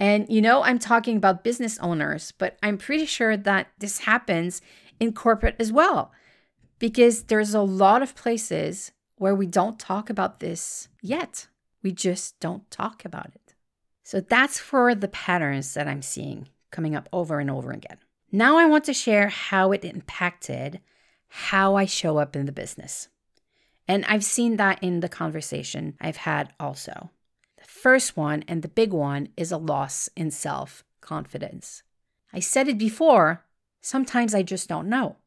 And 0.00 0.26
you 0.30 0.40
know, 0.40 0.62
I'm 0.62 0.78
talking 0.78 1.18
about 1.18 1.44
business 1.44 1.78
owners, 1.80 2.32
but 2.32 2.56
I'm 2.62 2.78
pretty 2.78 3.04
sure 3.04 3.36
that 3.36 3.68
this 3.78 3.98
happens 4.00 4.62
in 4.98 5.12
corporate 5.12 5.56
as 5.58 5.72
well. 5.72 6.10
Because 6.78 7.24
there's 7.24 7.54
a 7.54 7.60
lot 7.60 8.02
of 8.02 8.14
places 8.14 8.92
where 9.16 9.34
we 9.34 9.46
don't 9.46 9.78
talk 9.78 10.08
about 10.08 10.40
this 10.40 10.88
yet. 11.02 11.48
We 11.86 11.92
just 11.92 12.40
don't 12.40 12.68
talk 12.68 13.04
about 13.04 13.30
it. 13.32 13.54
So 14.02 14.20
that's 14.20 14.58
for 14.58 14.92
the 14.92 15.06
patterns 15.06 15.72
that 15.74 15.86
I'm 15.86 16.02
seeing 16.02 16.48
coming 16.72 16.96
up 16.96 17.08
over 17.12 17.38
and 17.38 17.48
over 17.48 17.70
again. 17.70 17.98
Now 18.32 18.58
I 18.58 18.64
want 18.64 18.82
to 18.86 18.92
share 18.92 19.28
how 19.28 19.70
it 19.70 19.84
impacted 19.84 20.80
how 21.28 21.76
I 21.76 21.84
show 21.84 22.18
up 22.18 22.34
in 22.34 22.44
the 22.44 22.50
business. 22.50 23.06
And 23.86 24.04
I've 24.06 24.24
seen 24.24 24.56
that 24.56 24.82
in 24.82 24.98
the 24.98 25.08
conversation 25.08 25.94
I've 26.00 26.16
had 26.16 26.52
also. 26.58 27.10
The 27.56 27.68
first 27.68 28.16
one 28.16 28.42
and 28.48 28.62
the 28.62 28.68
big 28.82 28.92
one 28.92 29.28
is 29.36 29.52
a 29.52 29.56
loss 29.56 30.08
in 30.16 30.32
self 30.32 30.82
confidence. 31.00 31.84
I 32.32 32.40
said 32.40 32.66
it 32.66 32.78
before, 32.78 33.44
sometimes 33.80 34.34
I 34.34 34.42
just 34.42 34.68
don't 34.68 34.88
know. 34.88 35.18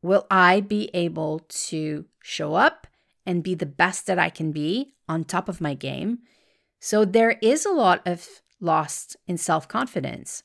Will 0.00 0.26
I 0.30 0.62
be 0.62 0.88
able 0.94 1.40
to 1.66 2.06
show 2.22 2.54
up 2.54 2.86
and 3.26 3.42
be 3.42 3.54
the 3.54 3.66
best 3.66 4.06
that 4.06 4.18
I 4.18 4.30
can 4.30 4.52
be 4.52 4.94
on 5.08 5.24
top 5.24 5.48
of 5.48 5.60
my 5.60 5.74
game 5.74 6.18
so 6.80 7.04
there 7.04 7.32
is 7.42 7.66
a 7.66 7.72
lot 7.72 8.02
of 8.06 8.42
lost 8.60 9.16
in 9.26 9.38
self 9.38 9.68
confidence. 9.68 10.42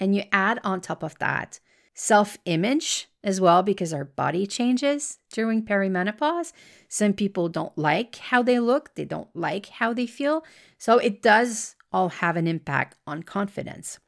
And 0.00 0.14
you 0.14 0.24
add 0.32 0.58
on 0.64 0.80
top 0.80 1.02
of 1.02 1.18
that 1.18 1.60
self 1.94 2.36
image 2.44 3.08
as 3.24 3.40
well, 3.40 3.62
because 3.62 3.92
our 3.92 4.04
body 4.04 4.46
changes 4.46 5.18
during 5.32 5.64
perimenopause. 5.64 6.52
Some 6.88 7.12
people 7.12 7.48
don't 7.48 7.76
like 7.78 8.16
how 8.16 8.42
they 8.42 8.58
look, 8.58 8.94
they 8.96 9.04
don't 9.04 9.34
like 9.34 9.66
how 9.66 9.92
they 9.92 10.06
feel. 10.06 10.44
So 10.78 10.98
it 10.98 11.22
does 11.22 11.76
all 11.92 12.08
have 12.08 12.36
an 12.36 12.48
impact 12.48 12.96
on 13.06 13.22
confidence. 13.22 14.00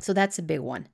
So 0.00 0.12
that's 0.12 0.38
a 0.38 0.42
big 0.42 0.60
one. 0.60 0.88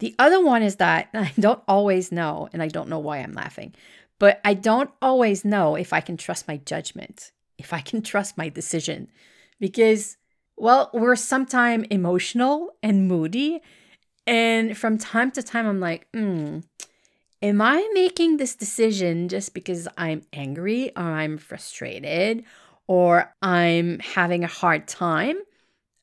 The 0.00 0.14
other 0.18 0.42
one 0.42 0.62
is 0.62 0.76
that 0.76 1.10
I 1.14 1.32
don't 1.38 1.62
always 1.68 2.10
know, 2.10 2.48
and 2.52 2.62
I 2.62 2.68
don't 2.68 2.88
know 2.88 2.98
why 2.98 3.18
I'm 3.18 3.34
laughing, 3.34 3.74
but 4.20 4.40
I 4.44 4.54
don't 4.54 4.90
always 5.02 5.44
know 5.44 5.74
if 5.74 5.92
I 5.92 6.00
can 6.00 6.16
trust 6.16 6.46
my 6.46 6.58
judgment 6.58 7.32
if 7.60 7.74
I 7.74 7.80
can 7.80 8.02
trust 8.02 8.38
my 8.38 8.48
decision. 8.48 9.08
Because, 9.60 10.16
well, 10.56 10.90
we're 10.92 11.14
sometimes 11.14 11.86
emotional 11.90 12.70
and 12.82 13.06
moody. 13.06 13.60
And 14.26 14.76
from 14.76 14.96
time 14.98 15.30
to 15.32 15.42
time, 15.42 15.66
I'm 15.66 15.78
like, 15.78 16.08
hmm, 16.14 16.60
am 17.42 17.60
I 17.60 17.88
making 17.92 18.38
this 18.38 18.54
decision 18.54 19.28
just 19.28 19.52
because 19.52 19.86
I'm 19.98 20.22
angry 20.32 20.90
or 20.96 21.02
I'm 21.02 21.36
frustrated 21.36 22.44
or 22.86 23.32
I'm 23.42 23.98
having 23.98 24.42
a 24.42 24.48
hard 24.48 24.88
time? 24.88 25.36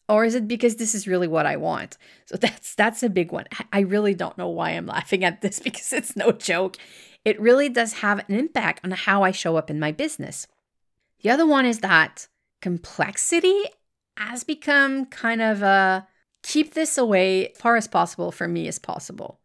Or 0.10 0.24
is 0.24 0.36
it 0.36 0.48
because 0.48 0.76
this 0.76 0.96
is 0.96 1.08
really 1.08 1.28
what 1.28 1.46
I 1.46 1.58
want? 1.58 1.98
So 2.28 2.38
that's 2.38 2.76
that's 2.76 3.04
a 3.04 3.10
big 3.10 3.32
one. 3.32 3.46
I 3.74 3.82
really 3.82 4.14
don't 4.14 4.38
know 4.38 4.48
why 4.48 4.72
I'm 4.72 4.86
laughing 4.86 5.26
at 5.26 5.42
this 5.42 5.60
because 5.68 5.92
it's 5.92 6.16
no 6.16 6.32
joke. 6.32 6.78
It 7.28 7.42
really 7.42 7.68
does 7.68 7.92
have 7.92 8.20
an 8.20 8.36
impact 8.36 8.86
on 8.86 8.92
how 8.92 9.22
I 9.22 9.32
show 9.32 9.58
up 9.58 9.70
in 9.70 9.82
my 9.82 9.92
business. 9.92 10.48
The 11.22 11.30
other 11.30 11.46
one 11.46 11.66
is 11.66 11.80
that 11.80 12.30
complexity 12.62 13.64
has 14.16 14.46
become 14.46 15.08
kind 15.08 15.42
of 15.42 15.62
a 15.62 16.08
keep 16.42 16.74
this 16.74 16.98
away 16.98 17.50
as 17.50 17.58
far 17.58 17.76
as 17.76 17.86
possible 17.86 18.32
for 18.32 18.48
me 18.48 18.66
as 18.70 18.80
possible. 18.80 19.42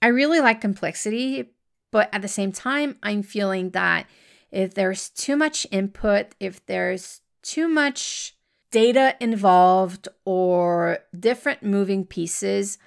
I 0.00 0.06
really 0.06 0.40
like 0.40 0.62
complexity, 0.62 1.50
but 1.90 2.08
at 2.10 2.22
the 2.22 2.26
same 2.26 2.52
time, 2.52 2.96
I'm 3.02 3.22
feeling 3.22 3.68
that 3.72 4.06
if 4.50 4.72
there's 4.72 5.10
too 5.10 5.36
much 5.36 5.66
input, 5.70 6.28
if 6.40 6.64
there's 6.64 7.20
too 7.42 7.68
much 7.68 8.34
data 8.70 9.14
involved 9.20 10.08
or 10.24 11.00
different 11.20 11.62
moving 11.62 12.06
pieces, 12.06 12.78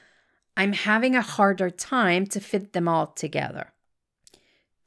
I'm 0.58 0.74
having 0.74 1.16
a 1.16 1.22
harder 1.22 1.70
time 1.70 2.26
to 2.28 2.40
fit 2.40 2.74
them 2.74 2.88
all 2.88 3.06
together. 3.06 3.74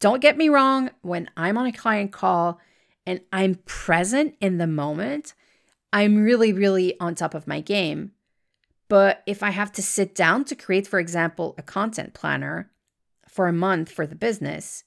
Don't 0.01 0.21
get 0.21 0.37
me 0.37 0.49
wrong, 0.49 0.91
when 1.03 1.29
I'm 1.37 1.59
on 1.59 1.67
a 1.67 1.73
client 1.73 2.13
call, 2.13 2.61
and 3.07 3.21
I'm 3.33 3.57
present 3.65 4.37
in 4.41 4.59
the 4.59 4.67
moment, 4.67 5.35
I'm 5.93 6.23
really, 6.23 6.53
really 6.53 6.99
on 7.01 7.15
top 7.15 7.35
of 7.35 7.47
my 7.47 7.61
game. 7.61 8.13
But 8.89 9.23
if 9.27 9.43
I 9.43 9.51
have 9.51 9.73
to 9.73 9.83
sit 9.83 10.15
down 10.15 10.45
to 10.47 10.55
create, 10.55 10.87
for 10.87 10.99
example, 10.99 11.55
a 11.59 11.63
content 11.63 12.15
planner 12.15 12.71
for 13.29 13.47
a 13.47 13.53
month 13.53 13.91
for 13.91 14.07
the 14.07 14.15
business, 14.15 14.85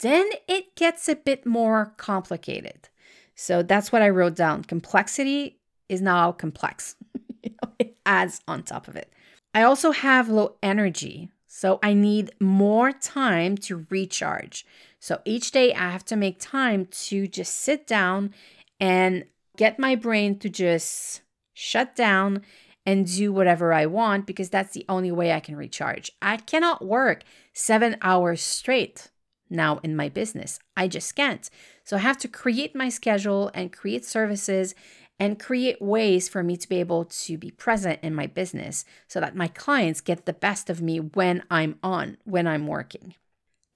then 0.00 0.28
it 0.48 0.74
gets 0.76 1.08
a 1.08 1.16
bit 1.16 1.46
more 1.46 1.94
complicated. 1.96 2.88
So 3.34 3.62
that's 3.62 3.92
what 3.92 4.02
I 4.02 4.10
wrote 4.10 4.36
down. 4.36 4.64
Complexity 4.64 5.60
is 5.88 6.00
now 6.00 6.32
complex, 6.32 6.96
it 7.78 7.96
adds 8.06 8.40
on 8.46 8.62
top 8.62 8.86
of 8.88 8.96
it. 8.96 9.12
I 9.54 9.62
also 9.62 9.90
have 9.90 10.28
low 10.28 10.56
energy. 10.62 11.30
So 11.52 11.80
I 11.82 11.94
need 11.94 12.30
more 12.38 12.92
time 12.92 13.56
to 13.58 13.84
recharge. 13.90 14.64
So 15.00 15.20
each 15.24 15.50
day 15.50 15.74
I 15.74 15.90
have 15.90 16.04
to 16.04 16.14
make 16.14 16.36
time 16.38 16.86
to 17.08 17.26
just 17.26 17.56
sit 17.56 17.88
down 17.88 18.32
and 18.78 19.24
get 19.56 19.76
my 19.76 19.96
brain 19.96 20.38
to 20.38 20.48
just 20.48 21.22
shut 21.52 21.96
down 21.96 22.42
and 22.86 23.04
do 23.04 23.32
whatever 23.32 23.72
I 23.72 23.86
want 23.86 24.26
because 24.26 24.48
that's 24.48 24.72
the 24.74 24.86
only 24.88 25.10
way 25.10 25.32
I 25.32 25.40
can 25.40 25.56
recharge. 25.56 26.12
I 26.22 26.36
cannot 26.36 26.84
work 26.84 27.24
seven 27.52 27.96
hours 28.00 28.40
straight 28.40 29.10
now 29.50 29.80
in 29.82 29.96
my 29.96 30.08
business. 30.08 30.60
I 30.76 30.86
just 30.86 31.16
can't. 31.16 31.50
So 31.82 31.96
I 31.96 32.00
have 32.00 32.18
to 32.18 32.28
create 32.28 32.76
my 32.76 32.88
schedule 32.88 33.50
and 33.54 33.72
create 33.72 34.04
services 34.04 34.76
and 35.20 35.38
create 35.38 35.80
ways 35.82 36.30
for 36.30 36.42
me 36.42 36.56
to 36.56 36.68
be 36.68 36.80
able 36.80 37.04
to 37.04 37.36
be 37.36 37.50
present 37.50 38.00
in 38.02 38.14
my 38.14 38.26
business 38.26 38.86
so 39.06 39.20
that 39.20 39.36
my 39.36 39.46
clients 39.46 40.00
get 40.00 40.24
the 40.24 40.32
best 40.32 40.70
of 40.70 40.80
me 40.80 40.98
when 40.98 41.44
I'm 41.50 41.78
on, 41.82 42.16
when 42.24 42.46
I'm 42.46 42.66
working. 42.66 43.14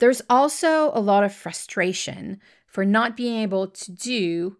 There's 0.00 0.22
also 0.30 0.90
a 0.94 1.00
lot 1.00 1.22
of 1.22 1.34
frustration 1.34 2.40
for 2.66 2.86
not 2.86 3.16
being 3.16 3.36
able 3.42 3.68
to 3.68 3.92
do 3.92 4.56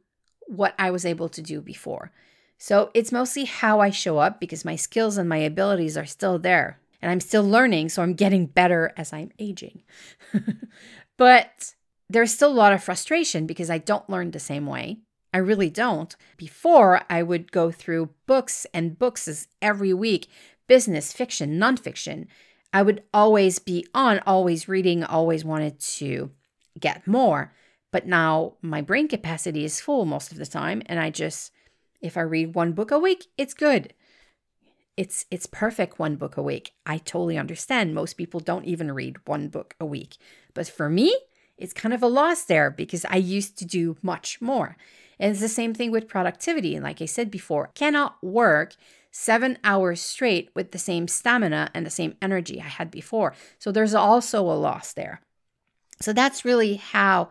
what 0.47 0.75
I 0.79 0.91
was 0.91 1.07
able 1.07 1.31
to 1.31 1.41
do 1.41 1.62
before. 1.62 2.12
So 2.59 2.91
it's 2.93 3.11
mostly 3.11 3.45
how 3.45 3.81
I 3.81 3.88
show 3.88 4.19
up 4.19 4.38
because 4.38 4.64
my 4.64 4.76
skills 4.76 5.17
and 5.17 5.29
my 5.29 5.38
abilities 5.38 5.97
are 5.97 6.07
still 6.07 6.38
there. 6.38 6.79
And 7.00 7.11
I'm 7.11 7.21
still 7.21 7.47
learning, 7.47 7.91
so 7.91 8.03
I'm 8.03 8.14
getting 8.14 8.47
better 8.47 8.93
as 8.97 9.12
I'm 9.12 9.31
aging. 9.38 9.83
but 11.17 11.75
there's 12.09 12.33
still 12.33 12.50
a 12.50 12.55
lot 12.55 12.73
of 12.73 12.83
frustration 12.83 13.47
because 13.47 13.69
I 13.69 13.79
don't 13.79 14.09
learn 14.09 14.31
the 14.31 14.38
same 14.38 14.67
way. 14.67 14.99
I 15.35 15.38
really 15.38 15.69
don't. 15.69 16.14
Before, 16.37 17.03
I 17.11 17.25
would 17.25 17.50
go 17.50 17.73
through 17.73 18.11
books 18.26 18.67
and 18.73 18.99
books 18.99 19.49
every 19.61 19.93
week 19.93 20.29
business, 20.67 21.12
fiction, 21.12 21.59
nonfiction. 21.59 22.26
I 22.73 22.83
would 22.83 23.03
always 23.12 23.59
be 23.59 23.87
on, 23.93 24.21
always 24.26 24.69
reading, 24.69 25.05
always 25.05 25.45
wanted 25.45 25.79
to 25.81 26.31
get 26.79 27.07
more. 27.07 27.53
But 27.91 28.07
now 28.07 28.55
my 28.62 28.81
brain 28.81 29.09
capacity 29.09 29.64
is 29.64 29.81
full 29.81 30.05
most 30.05 30.33
of 30.33 30.38
the 30.38 30.47
time. 30.47 30.83
And 30.87 30.99
I 30.99 31.11
just, 31.11 31.53
if 32.00 32.17
I 32.17 32.23
read 32.23 32.55
one 32.55 32.73
book 32.73 32.91
a 32.91 32.99
week, 32.99 33.26
it's 33.37 33.55
good. 33.55 33.93
It's 34.97 35.26
it's 35.31 35.47
perfect 35.47 35.99
one 35.99 36.14
book 36.17 36.37
a 36.37 36.43
week. 36.43 36.73
I 36.87 36.99
totally 36.99 37.37
understand. 37.37 37.95
Most 37.95 38.14
people 38.14 38.38
don't 38.38 38.64
even 38.64 38.93
read 38.93 39.17
one 39.26 39.49
book 39.49 39.75
a 39.81 39.85
week. 39.85 40.17
But 40.55 40.69
for 40.69 40.88
me, 40.88 41.17
it's 41.56 41.73
kind 41.73 41.94
of 41.94 42.02
a 42.02 42.08
loss 42.08 42.44
there 42.44 42.70
because 42.70 43.04
I 43.04 43.16
used 43.16 43.58
to 43.58 43.64
do 43.64 43.96
much 44.02 44.40
more. 44.40 44.76
And 45.18 45.30
it's 45.30 45.40
the 45.40 45.49
same 45.49 45.75
thing 45.75 45.90
with 45.90 46.08
productivity. 46.08 46.75
And 46.75 46.84
like 46.84 47.00
I 47.00 47.06
said 47.06 47.30
before, 47.30 47.70
cannot 47.75 48.23
work 48.23 48.75
seven 49.11 49.58
hours 49.62 50.00
straight 50.00 50.50
with 50.54 50.73
the 50.73 50.78
same 50.78 51.06
stamina 51.06 51.70
and 51.73 51.87
the 51.87 51.90
same 51.90 52.16
energy 52.20 52.61
I 52.61 52.64
had 52.64 52.90
before. 52.90 53.34
So 53.58 53.70
there's 53.70 53.94
also 53.94 54.40
a 54.42 54.58
loss 54.58 54.92
there. 54.92 55.20
So 56.00 56.12
that's 56.12 56.44
really 56.44 56.75
how 56.75 57.28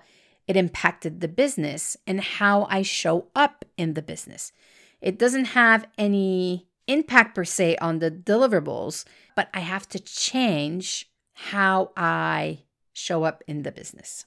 it 0.47 0.55
impacted 0.55 1.19
the 1.19 1.27
business 1.27 1.97
and 2.07 2.21
how 2.21 2.67
I 2.69 2.81
show 2.81 3.27
up 3.35 3.65
in 3.77 3.93
the 3.93 4.01
business. 4.01 4.53
It 5.01 5.19
doesn't 5.19 5.45
have 5.45 5.85
any 5.97 6.67
impact 6.87 7.35
per 7.35 7.43
se 7.43 7.77
on 7.77 7.99
the 7.99 8.11
deliverables, 8.11 9.03
but 9.35 9.49
I 9.53 9.59
have 9.59 9.87
to 9.89 9.99
change 9.99 11.09
how 11.33 11.91
I 11.97 12.59
show 12.93 13.23
up 13.23 13.43
in 13.47 13.63
the 13.63 13.71
business. 13.71 14.25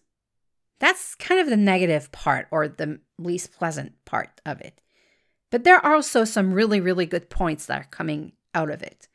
That's 0.79 1.15
kind 1.15 1.41
of 1.41 1.49
the 1.49 1.57
negative 1.57 2.13
part 2.13 2.49
or 2.51 2.69
the 2.69 3.01
least 3.19 3.53
pleasant 3.53 3.93
part 4.05 4.41
of 4.45 4.61
it. 4.61 4.81
But 5.51 5.65
there 5.65 5.79
are 5.85 5.95
also 5.95 6.25
some 6.25 6.53
really, 6.53 6.81
really 6.81 7.07
good 7.07 7.31
points 7.31 7.67
that 7.67 7.81
are 7.81 7.89
coming 7.91 8.33
out 8.55 8.71
of 8.71 8.83
it. 8.83 9.09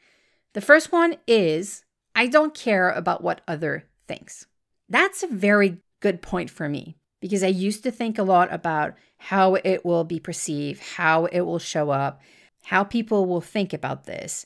The 0.53 0.62
first 0.62 0.91
one 0.91 1.17
is 1.27 1.84
I 2.15 2.27
don't 2.27 2.53
care 2.53 2.89
about 2.89 3.24
what 3.24 3.41
other 3.48 3.86
thinks. 4.08 4.48
That's 4.89 5.24
a 5.24 5.27
very 5.27 5.77
good 6.00 6.22
point 6.22 6.50
for 6.50 6.67
me 6.67 6.98
because 7.22 7.43
I 7.43 7.48
used 7.48 7.84
to 7.84 7.91
think 7.91 8.17
a 8.17 8.24
lot 8.24 8.51
about 8.51 8.96
how 9.17 9.55
it 9.55 9.86
will 9.86 10.03
be 10.03 10.20
perceived, 10.20 10.81
how 10.81 11.25
it 11.25 11.41
will 11.41 11.60
show 11.60 11.91
up, 11.91 12.22
how 12.63 12.84
people 12.84 13.25
will 13.25 13.41
think 13.41 13.72
about 13.72 14.05
this. 14.05 14.46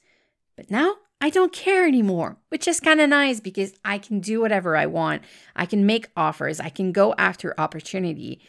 But 0.55 0.69
now 0.69 0.95
I 1.25 1.31
don't 1.31 1.51
care 1.51 1.87
anymore, 1.87 2.37
which 2.49 2.67
is 2.67 2.79
kind 2.79 3.01
of 3.01 3.09
nice 3.09 3.39
because 3.39 3.73
I 3.83 3.97
can 3.97 4.19
do 4.19 4.39
whatever 4.41 4.77
I 4.77 4.85
want. 4.85 5.23
I 5.55 5.65
can 5.65 5.83
make 5.83 6.11
offers, 6.15 6.59
I 6.59 6.69
can 6.69 6.91
go 6.91 7.15
after 7.17 7.59
opportunity 7.59 8.39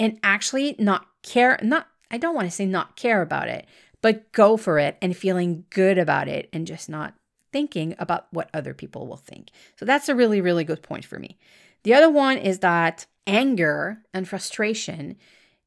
and 0.00 0.18
actually 0.24 0.74
not 0.80 1.06
care, 1.22 1.60
not 1.62 1.86
I 2.10 2.18
don't 2.18 2.34
want 2.34 2.48
to 2.48 2.50
say 2.50 2.66
not 2.66 2.96
care 2.96 3.22
about 3.22 3.46
it, 3.46 3.66
but 4.02 4.32
go 4.32 4.56
for 4.56 4.80
it 4.80 4.98
and 5.00 5.16
feeling 5.16 5.64
good 5.70 5.96
about 5.96 6.26
it 6.26 6.48
and 6.52 6.66
just 6.66 6.88
not 6.88 7.14
thinking 7.52 7.94
about 8.00 8.26
what 8.32 8.50
other 8.52 8.74
people 8.74 9.06
will 9.06 9.16
think. 9.16 9.50
So 9.76 9.84
that's 9.84 10.08
a 10.08 10.16
really, 10.16 10.40
really 10.40 10.64
good 10.64 10.82
point 10.82 11.04
for 11.04 11.20
me. 11.20 11.38
The 11.84 11.94
other 11.94 12.10
one 12.10 12.36
is 12.36 12.58
that 12.58 13.06
anger 13.28 14.02
and 14.12 14.26
frustration 14.26 15.18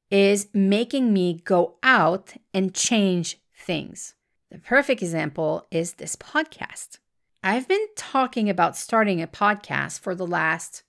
is 0.10 0.50
making 0.54 1.14
me 1.14 1.44
go 1.46 1.76
out 1.82 2.34
and 2.54 2.76
change 2.76 3.40
things. 3.56 4.16
The 4.52 4.60
perfect 4.60 5.02
example 5.02 5.66
is 5.72 5.94
this 5.94 6.18
podcast. 6.18 6.98
I've 7.42 7.70
been 7.70 7.88
talking 7.96 8.50
about 8.50 8.76
starting 8.76 9.22
a 9.22 9.28
podcast 9.28 10.02
for 10.02 10.14
the 10.14 10.28
last 10.28 10.84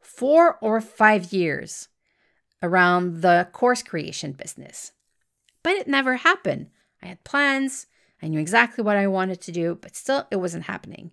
four 0.00 0.58
or 0.60 0.80
five 0.80 1.32
years 1.32 1.86
around 2.60 3.22
the 3.22 3.48
course 3.52 3.84
creation 3.84 4.32
business, 4.32 4.90
but 5.62 5.74
it 5.74 5.86
never 5.86 6.16
happened. 6.16 6.70
I 7.00 7.06
had 7.06 7.22
plans, 7.22 7.86
I 8.20 8.26
knew 8.26 8.40
exactly 8.40 8.82
what 8.82 8.96
I 8.96 9.06
wanted 9.06 9.40
to 9.42 9.52
do, 9.52 9.78
but 9.80 9.94
still 9.94 10.26
it 10.32 10.36
wasn't 10.36 10.64
happening. 10.64 11.12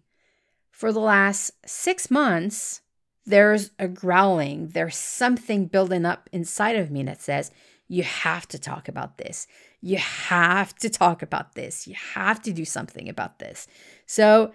For 0.71 0.91
the 0.91 0.99
last 0.99 1.51
six 1.67 2.09
months, 2.09 2.81
there's 3.27 3.69
a 3.77 3.87
growling, 3.87 4.69
there's 4.69 4.97
something 4.97 5.67
building 5.67 6.03
up 6.03 6.31
inside 6.33 6.77
of 6.77 6.89
me 6.89 7.03
that 7.03 7.21
says, 7.21 7.51
you 7.87 8.03
have 8.03 8.47
to 8.47 8.59
talk 8.59 8.87
about 8.87 9.17
this. 9.17 9.47
You 9.85 9.97
have 9.97 10.73
to 10.77 10.89
talk 10.89 11.21
about 11.21 11.53
this. 11.53 11.85
You 11.85 11.93
have 12.15 12.41
to 12.41 12.51
do 12.51 12.65
something 12.65 13.07
about 13.07 13.37
this. 13.37 13.67
So 14.07 14.51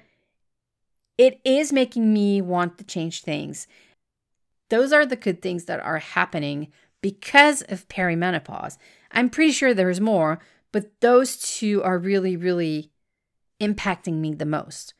it 1.16 1.40
is 1.44 1.72
making 1.72 2.12
me 2.12 2.40
want 2.42 2.78
to 2.78 2.84
change 2.84 3.22
things. 3.22 3.68
Those 4.70 4.92
are 4.92 5.06
the 5.06 5.14
good 5.14 5.40
things 5.40 5.66
that 5.66 5.78
are 5.78 6.00
happening 6.00 6.72
because 7.00 7.62
of 7.62 7.87
perimenopause. 7.87 8.76
I'm 9.12 9.30
pretty 9.30 9.52
sure 9.52 9.72
there's 9.72 10.00
more, 10.00 10.40
but 10.72 11.00
those 11.00 11.37
two 11.37 11.80
are 11.84 11.96
really, 11.96 12.37
really 12.37 12.90
impacting 13.60 14.14
me 14.14 14.34
the 14.34 14.44
most. 14.44 14.94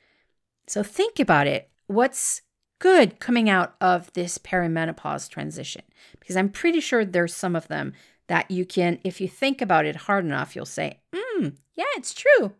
So 0.69 0.85
think 0.85 1.19
about 1.19 1.49
it. 1.49 1.71
What's 1.89 2.43
good 2.79 3.19
coming 3.19 3.51
out 3.51 3.75
of 3.81 4.13
this 4.13 4.39
perimenopause 4.39 5.29
transition? 5.29 5.83
Because 6.21 6.37
I'm 6.37 6.51
pretty 6.51 6.79
sure 6.79 7.05
there's 7.05 7.35
some 7.35 7.57
of 7.57 7.67
them 7.67 7.95
that 8.31 8.49
you 8.49 8.65
can, 8.65 9.01
if 9.03 9.21
you 9.21 9.27
think 9.27 9.61
about 9.61 9.85
it 9.85 9.97
hard 10.07 10.25
enough, 10.25 10.55
you'll 10.55 10.65
say, 10.65 11.01
hmm, 11.13 11.49
yeah, 11.75 11.83
it's 11.97 12.15
true. 12.15 12.53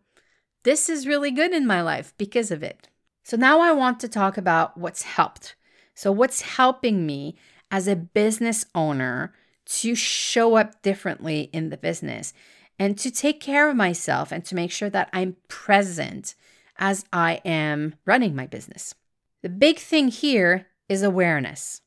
This 0.63 0.89
is 0.89 1.07
really 1.07 1.31
good 1.31 1.53
in 1.53 1.65
my 1.65 1.81
life 1.81 2.13
because 2.17 2.51
of 2.51 2.61
it. 2.61 2.89
So 3.23 3.37
now 3.37 3.61
I 3.61 3.71
want 3.71 4.01
to 4.01 4.09
talk 4.09 4.37
about 4.37 4.77
what's 4.77 5.03
helped. 5.03 5.55
So, 5.95 6.11
what's 6.11 6.41
helping 6.41 7.05
me 7.05 7.37
as 7.71 7.87
a 7.87 7.95
business 7.95 8.65
owner 8.75 9.33
to 9.65 9.95
show 9.95 10.55
up 10.55 10.81
differently 10.81 11.49
in 11.53 11.69
the 11.69 11.77
business 11.77 12.33
and 12.77 12.97
to 12.97 13.09
take 13.09 13.39
care 13.39 13.69
of 13.69 13.77
myself 13.77 14.33
and 14.33 14.43
to 14.45 14.55
make 14.55 14.71
sure 14.71 14.89
that 14.89 15.09
I'm 15.13 15.37
present 15.47 16.35
as 16.79 17.05
I 17.13 17.39
am 17.45 17.95
running 18.05 18.35
my 18.35 18.45
business. 18.45 18.93
The 19.41 19.47
big 19.47 19.79
thing 19.79 20.09
here 20.09 20.67
is 20.89 21.01
awareness. 21.01 21.81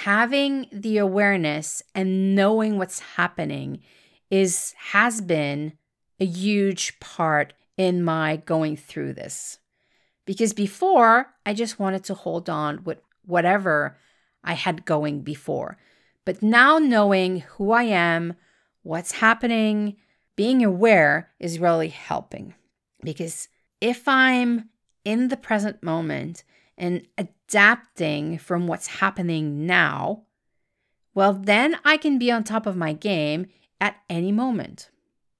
Having 0.00 0.68
the 0.72 0.98
awareness 0.98 1.82
and 1.94 2.34
knowing 2.34 2.78
what's 2.78 3.00
happening 3.00 3.82
is 4.30 4.74
has 4.78 5.20
been 5.20 5.74
a 6.18 6.24
huge 6.24 6.98
part 6.98 7.52
in 7.76 8.02
my 8.02 8.36
going 8.36 8.76
through 8.76 9.12
this. 9.12 9.58
Because 10.24 10.52
before, 10.52 11.34
I 11.44 11.54
just 11.54 11.78
wanted 11.78 12.04
to 12.04 12.14
hold 12.14 12.48
on 12.48 12.84
with 12.84 12.98
whatever 13.26 13.98
I 14.42 14.54
had 14.54 14.84
going 14.84 15.22
before. 15.22 15.76
But 16.24 16.42
now 16.42 16.78
knowing 16.78 17.40
who 17.40 17.72
I 17.72 17.84
am, 17.84 18.34
what's 18.82 19.12
happening, 19.12 19.96
being 20.36 20.64
aware 20.64 21.30
is 21.38 21.58
really 21.58 21.88
helping. 21.88 22.54
Because 23.02 23.48
if 23.80 24.06
I'm 24.06 24.70
in 25.04 25.28
the 25.28 25.36
present 25.36 25.82
moment 25.82 26.44
and 26.78 27.06
adapting 27.52 28.38
from 28.38 28.66
what's 28.66 28.86
happening 28.86 29.66
now, 29.66 30.22
well, 31.14 31.34
then 31.34 31.76
I 31.84 31.98
can 31.98 32.18
be 32.18 32.32
on 32.32 32.44
top 32.44 32.64
of 32.64 32.78
my 32.78 32.94
game 32.94 33.48
at 33.78 33.96
any 34.08 34.32
moment. 34.32 34.88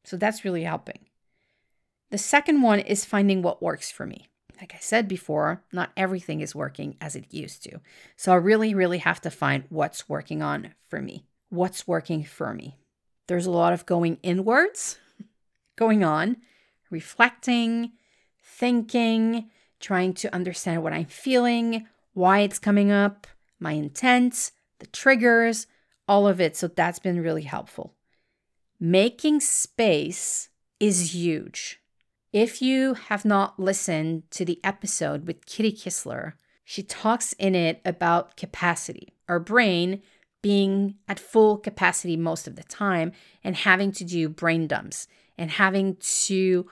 So 0.05 0.19
that's 0.19 0.45
really 0.45 0.65
helping. 0.65 1.07
The 2.11 2.19
second 2.19 2.61
one 2.61 2.81
is 2.81 3.07
finding 3.07 3.41
what 3.41 3.63
works 3.63 3.91
for 3.91 4.05
me. 4.05 4.29
Like 4.61 4.75
I 4.75 4.79
said 4.79 5.09
before, 5.09 5.65
not 5.73 5.91
everything 5.97 6.43
is 6.43 6.55
working 6.55 6.97
as 7.01 7.17
it 7.17 7.33
used 7.33 7.65
to. 7.65 7.81
So 8.15 8.33
I 8.33 8.37
really, 8.37 8.75
really 8.75 8.99
have 8.99 9.23
to 9.23 9.31
find 9.31 9.65
what's 9.71 10.07
working 10.07 10.43
on 10.43 10.75
for 10.87 11.01
me, 11.01 11.25
what's 11.49 11.89
working 11.89 12.25
for 12.25 12.53
me. 12.53 12.77
There's 13.27 13.47
a 13.47 13.51
lot 13.51 13.73
of 13.73 13.87
going 13.87 14.19
inwards 14.23 14.99
going 15.77 16.05
on, 16.05 16.37
reflecting, 16.91 17.93
thinking, 18.43 19.49
trying 19.81 20.13
to 20.13 20.35
understand 20.35 20.83
what 20.83 20.93
I'm 20.93 21.07
feeling, 21.07 21.87
why 22.15 22.41
it's 22.41 22.59
coming 22.59 22.91
up, 22.91 23.27
my 23.59 23.73
intent, 23.73 24.51
the 24.79 24.87
triggers, 24.87 25.67
all 26.09 26.27
of 26.27 26.41
it. 26.41 26.57
So 26.57 26.69
that's 26.69 26.99
been 26.99 27.21
really 27.21 27.43
helpful. 27.43 27.95
Making 28.79 29.41
space 29.41 30.49
is 30.81 31.15
huge. 31.15 31.81
If 32.33 32.63
you 32.63 32.95
have 32.95 33.25
not 33.25 33.61
listened 33.61 34.25
to 34.33 34.45
the 34.45 34.59
episode 34.65 35.27
with 35.27 35.47
Kitty 35.47 35.73
Kistler, 35.73 36.33
she 36.65 36.83
talks 36.83 37.35
in 37.35 37.55
it 37.55 37.81
about 37.85 38.37
capacity. 38.37 39.13
Our 39.29 39.39
brain 39.39 40.03
being 40.43 40.97
at 41.07 41.21
full 41.21 41.59
capacity 41.59 42.17
most 42.17 42.49
of 42.49 42.57
the 42.57 42.65
time 42.65 43.13
and 43.45 43.55
having 43.55 43.93
to 43.93 44.05
do 44.05 44.29
brain 44.29 44.67
dumps 44.67 45.07
and 45.39 45.53
having 45.53 45.97
to 46.01 46.67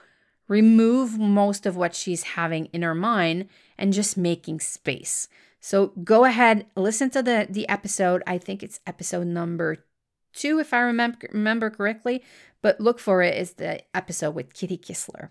remove 0.47 1.17
most 1.17 1.65
of 1.65 1.77
what 1.77 1.95
she's 1.95 2.23
having 2.23 2.65
in 2.67 2.81
her 2.81 2.95
mind 2.95 3.47
and 3.81 3.91
just 3.91 4.15
making 4.15 4.59
space. 4.59 5.27
So 5.59 5.87
go 6.03 6.23
ahead, 6.25 6.67
listen 6.75 7.09
to 7.11 7.21
the 7.21 7.47
the 7.49 7.67
episode. 7.67 8.23
I 8.25 8.37
think 8.37 8.63
it's 8.63 8.79
episode 8.87 9.27
number 9.27 9.85
2 10.33 10.59
if 10.59 10.73
I 10.73 10.79
remember 10.79 11.27
remember 11.31 11.69
correctly, 11.69 12.23
but 12.61 12.79
look 12.79 12.99
for 12.99 13.21
it 13.21 13.37
is 13.37 13.53
the 13.53 13.81
episode 13.95 14.35
with 14.35 14.53
Kitty 14.53 14.77
Kistler. 14.77 15.29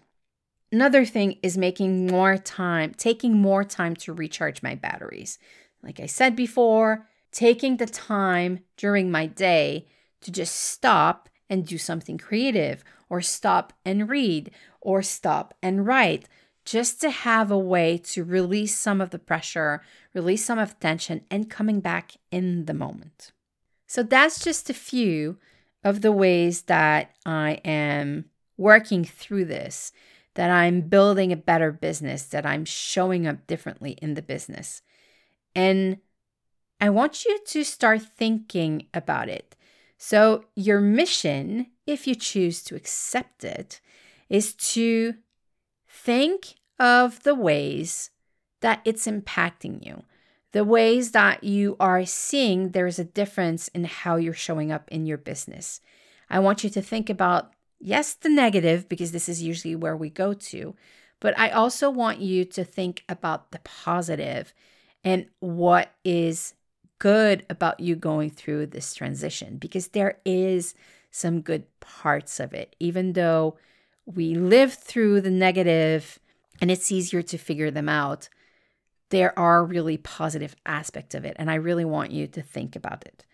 Another 0.72 1.04
thing 1.04 1.38
is 1.42 1.58
making 1.58 2.06
more 2.06 2.36
time, 2.36 2.92
taking 2.94 3.38
more 3.38 3.64
time 3.64 3.96
to 3.96 4.12
recharge 4.12 4.62
my 4.62 4.74
batteries. 4.74 5.38
Like 5.82 5.98
I 5.98 6.06
said 6.06 6.36
before, 6.36 7.08
taking 7.32 7.76
the 7.76 7.86
time 7.86 8.60
during 8.76 9.10
my 9.10 9.26
day 9.26 9.86
to 10.20 10.30
just 10.30 10.54
stop 10.54 11.28
and 11.48 11.66
do 11.66 11.78
something 11.78 12.18
creative, 12.18 12.84
or 13.08 13.20
stop 13.20 13.72
and 13.84 14.08
read, 14.08 14.52
or 14.80 15.02
stop 15.02 15.54
and 15.60 15.84
write, 15.86 16.28
just 16.70 17.00
to 17.00 17.10
have 17.10 17.50
a 17.50 17.58
way 17.58 17.98
to 17.98 18.22
release 18.22 18.78
some 18.78 19.00
of 19.00 19.10
the 19.10 19.18
pressure, 19.18 19.82
release 20.14 20.44
some 20.44 20.56
of 20.56 20.78
tension, 20.78 21.20
and 21.28 21.50
coming 21.50 21.80
back 21.80 22.12
in 22.30 22.66
the 22.66 22.74
moment. 22.74 23.32
So 23.88 24.04
that's 24.04 24.44
just 24.44 24.70
a 24.70 24.74
few 24.74 25.36
of 25.82 26.00
the 26.00 26.12
ways 26.12 26.62
that 26.62 27.10
I 27.26 27.60
am 27.64 28.26
working 28.56 29.04
through 29.04 29.46
this, 29.46 29.90
that 30.34 30.48
I'm 30.48 30.82
building 30.82 31.32
a 31.32 31.36
better 31.36 31.72
business, 31.72 32.22
that 32.26 32.46
I'm 32.46 32.64
showing 32.64 33.26
up 33.26 33.48
differently 33.48 33.98
in 34.00 34.14
the 34.14 34.22
business. 34.22 34.80
And 35.56 35.98
I 36.80 36.88
want 36.90 37.24
you 37.24 37.40
to 37.46 37.64
start 37.64 38.00
thinking 38.02 38.86
about 38.94 39.28
it. 39.28 39.56
So, 39.98 40.44
your 40.54 40.80
mission, 40.80 41.66
if 41.84 42.06
you 42.06 42.14
choose 42.14 42.62
to 42.62 42.76
accept 42.76 43.42
it, 43.42 43.80
is 44.28 44.54
to 44.54 45.14
think 45.88 46.54
of 46.80 47.22
the 47.22 47.34
ways 47.34 48.10
that 48.60 48.80
it's 48.84 49.06
impacting 49.06 49.84
you, 49.86 50.02
the 50.52 50.64
ways 50.64 51.12
that 51.12 51.44
you 51.44 51.76
are 51.78 52.04
seeing 52.04 52.70
there's 52.70 52.98
a 52.98 53.04
difference 53.04 53.68
in 53.68 53.84
how 53.84 54.16
you're 54.16 54.32
showing 54.32 54.72
up 54.72 54.88
in 54.90 55.06
your 55.06 55.18
business. 55.18 55.80
I 56.28 56.38
want 56.38 56.64
you 56.64 56.70
to 56.70 56.82
think 56.82 57.10
about, 57.10 57.52
yes, 57.78 58.14
the 58.14 58.30
negative, 58.30 58.88
because 58.88 59.12
this 59.12 59.28
is 59.28 59.42
usually 59.42 59.76
where 59.76 59.96
we 59.96 60.10
go 60.10 60.32
to, 60.32 60.74
but 61.20 61.38
I 61.38 61.50
also 61.50 61.90
want 61.90 62.20
you 62.20 62.44
to 62.46 62.64
think 62.64 63.04
about 63.08 63.50
the 63.50 63.60
positive 63.60 64.54
and 65.04 65.26
what 65.40 65.92
is 66.04 66.54
good 66.98 67.44
about 67.50 67.80
you 67.80 67.96
going 67.96 68.30
through 68.30 68.66
this 68.66 68.94
transition 68.94 69.56
because 69.56 69.88
there 69.88 70.18
is 70.24 70.74
some 71.10 71.40
good 71.40 71.64
parts 71.80 72.40
of 72.40 72.54
it, 72.54 72.76
even 72.78 73.14
though 73.14 73.56
we 74.06 74.34
live 74.34 74.72
through 74.72 75.20
the 75.20 75.30
negative 75.30 76.19
and 76.60 76.70
it's 76.70 76.92
easier 76.92 77.22
to 77.22 77.38
figure 77.38 77.70
them 77.70 77.88
out. 77.88 78.28
There 79.10 79.36
are 79.38 79.64
really 79.64 79.96
positive 79.96 80.54
aspects 80.66 81.14
of 81.14 81.24
it, 81.24 81.36
and 81.38 81.50
I 81.50 81.54
really 81.54 81.84
want 81.84 82.12
you 82.12 82.26
to 82.28 82.42
think 82.42 82.76
about 82.76 83.04
it. 83.06 83.24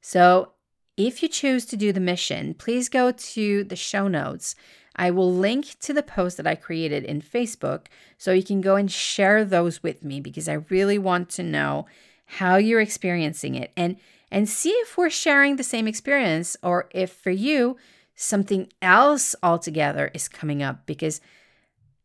So, 0.00 0.52
if 0.96 1.22
you 1.22 1.28
choose 1.28 1.64
to 1.66 1.76
do 1.76 1.92
the 1.92 2.00
mission, 2.00 2.52
please 2.54 2.90
go 2.90 3.12
to 3.12 3.64
the 3.64 3.76
show 3.76 4.08
notes. 4.08 4.54
I 4.94 5.10
will 5.10 5.32
link 5.32 5.78
to 5.80 5.94
the 5.94 6.02
post 6.02 6.36
that 6.36 6.46
I 6.46 6.54
created 6.54 7.04
in 7.04 7.22
Facebook 7.22 7.86
so 8.18 8.32
you 8.32 8.42
can 8.42 8.60
go 8.60 8.76
and 8.76 8.92
share 8.92 9.42
those 9.44 9.82
with 9.82 10.04
me 10.04 10.20
because 10.20 10.48
I 10.48 10.64
really 10.68 10.98
want 10.98 11.30
to 11.30 11.42
know 11.42 11.86
how 12.26 12.56
you're 12.56 12.80
experiencing 12.80 13.54
it 13.54 13.72
and 13.76 13.96
and 14.30 14.48
see 14.48 14.70
if 14.70 14.96
we're 14.96 15.10
sharing 15.10 15.56
the 15.56 15.62
same 15.62 15.86
experience 15.86 16.56
or 16.62 16.88
if 16.92 17.12
for 17.12 17.30
you 17.30 17.76
something 18.14 18.72
else 18.80 19.34
altogether 19.42 20.10
is 20.14 20.28
coming 20.28 20.62
up 20.62 20.86
because 20.86 21.20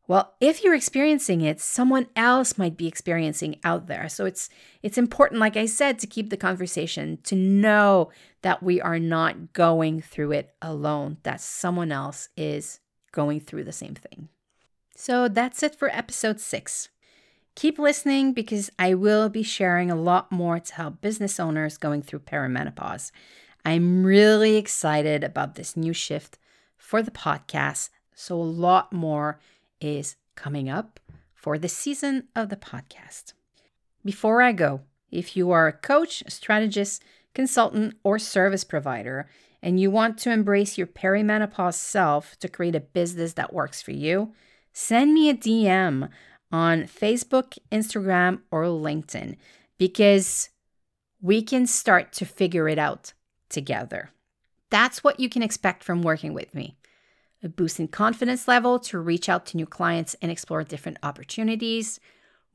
well 0.07 0.33
if 0.39 0.63
you're 0.63 0.73
experiencing 0.75 1.41
it 1.41 1.59
someone 1.59 2.07
else 2.15 2.57
might 2.57 2.77
be 2.77 2.87
experiencing 2.87 3.59
out 3.63 3.87
there 3.87 4.09
so 4.09 4.25
it's 4.25 4.49
it's 4.81 4.97
important 4.97 5.39
like 5.39 5.57
i 5.57 5.65
said 5.65 5.99
to 5.99 6.07
keep 6.07 6.29
the 6.29 6.37
conversation 6.37 7.17
to 7.23 7.35
know 7.35 8.09
that 8.41 8.63
we 8.63 8.81
are 8.81 8.99
not 8.99 9.53
going 9.53 10.01
through 10.01 10.31
it 10.31 10.53
alone 10.61 11.17
that 11.23 11.41
someone 11.41 11.91
else 11.91 12.29
is 12.35 12.79
going 13.11 13.39
through 13.39 13.63
the 13.63 13.71
same 13.71 13.95
thing 13.95 14.29
so 14.95 15.27
that's 15.27 15.61
it 15.61 15.75
for 15.75 15.89
episode 15.95 16.39
6 16.39 16.89
Keep 17.57 17.79
listening 17.79 18.33
because 18.33 18.69
I 18.77 18.93
will 18.93 19.29
be 19.29 19.41
sharing 19.41 19.89
a 19.89 19.95
lot 19.95 20.31
more 20.31 20.59
to 20.59 20.73
help 20.75 21.01
business 21.01 21.39
owners 21.39 21.75
going 21.75 22.03
through 22.03 22.19
perimenopause. 22.19 23.11
I'm 23.65 24.05
really 24.05 24.57
excited 24.57 25.23
about 25.23 25.55
this 25.55 25.75
new 25.75 25.91
shift 25.91 26.37
for 26.77 27.01
the 27.01 27.09
podcast. 27.09 27.89
So, 28.13 28.39
a 28.39 28.43
lot 28.43 28.93
more 28.93 29.39
is 29.79 30.15
coming 30.35 30.69
up 30.69 30.99
for 31.33 31.57
the 31.57 31.69
season 31.69 32.27
of 32.35 32.49
the 32.49 32.55
podcast. 32.55 33.33
Before 34.03 34.41
I 34.41 34.51
go, 34.51 34.81
if 35.11 35.35
you 35.35 35.51
are 35.51 35.67
a 35.67 35.73
coach, 35.73 36.23
strategist, 36.27 37.03
consultant, 37.33 37.95
or 38.03 38.19
service 38.19 38.63
provider, 38.63 39.29
and 39.61 39.79
you 39.79 39.89
want 39.89 40.17
to 40.19 40.31
embrace 40.31 40.77
your 40.77 40.87
perimenopause 40.87 41.75
self 41.75 42.37
to 42.39 42.47
create 42.47 42.75
a 42.75 42.79
business 42.79 43.33
that 43.33 43.53
works 43.53 43.81
for 43.81 43.91
you, 43.91 44.33
send 44.71 45.13
me 45.13 45.29
a 45.29 45.33
DM 45.33 46.09
on 46.51 46.83
Facebook, 46.83 47.57
Instagram, 47.71 48.41
or 48.51 48.63
LinkedIn 48.63 49.35
because 49.77 50.49
we 51.21 51.41
can 51.41 51.67
start 51.67 52.13
to 52.13 52.25
figure 52.25 52.69
it 52.69 52.79
out 52.79 53.13
together. 53.49 54.11
That's 54.69 55.03
what 55.03 55.19
you 55.19 55.29
can 55.29 55.41
expect 55.41 55.83
from 55.83 56.01
working 56.01 56.33
with 56.33 56.53
me 56.53 56.76
a 57.43 57.49
boost 57.49 57.79
in 57.79 57.87
confidence 57.87 58.47
level 58.47 58.79
to 58.79 58.99
reach 58.99 59.29
out 59.29 59.45
to 59.47 59.57
new 59.57 59.65
clients 59.65 60.15
and 60.21 60.31
explore 60.31 60.63
different 60.63 60.97
opportunities, 61.03 61.99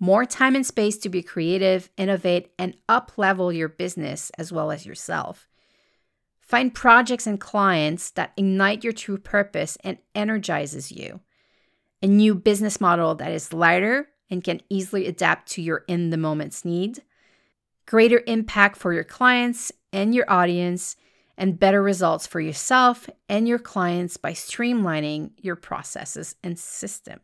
more 0.01 0.25
time 0.25 0.57
and 0.57 0.67
space 0.67 0.99
to 0.99 1.09
be 1.09 1.23
creative, 1.23 1.89
innovate, 1.97 2.53
and 2.59 2.77
up 2.89 3.13
level 3.17 3.53
your 3.53 3.69
business 3.69 4.31
as 4.37 4.51
well 4.51 4.73
as 4.73 4.85
yourself. 4.85 5.49
Find 6.41 6.75
projects 6.75 7.27
and 7.27 7.41
clients 7.41 8.11
that 8.11 8.33
ignite 8.37 8.83
your 8.83 8.93
true 8.93 9.17
purpose 9.17 9.79
and 9.85 9.99
energizes 10.15 10.91
you. 10.91 11.21
A 12.03 12.09
new 12.09 12.35
business 12.35 12.81
model 12.81 13.15
that 13.15 13.31
is 13.31 13.53
lighter 13.53 14.09
and 14.29 14.43
can 14.43 14.61
easily 14.69 15.07
adapt 15.07 15.49
to 15.53 15.63
your 15.63 15.85
in 15.87 16.11
the 16.11 16.17
moment's 16.17 16.65
need, 16.65 17.03
greater 17.87 18.23
impact 18.27 18.77
for 18.77 18.93
your 18.93 19.05
clients 19.05 19.71
and 19.93 20.15
your 20.15 20.29
audience, 20.29 20.97
and 21.43 21.59
better 21.59 21.83
results 21.83 22.25
for 22.25 22.39
yourself 22.39 23.11
and 23.29 23.49
your 23.49 23.59
clients 23.59 24.17
by 24.17 24.31
streamlining 24.33 25.33
your 25.39 25.57
processes 25.57 26.37
and 26.45 26.57
system. 26.57 27.19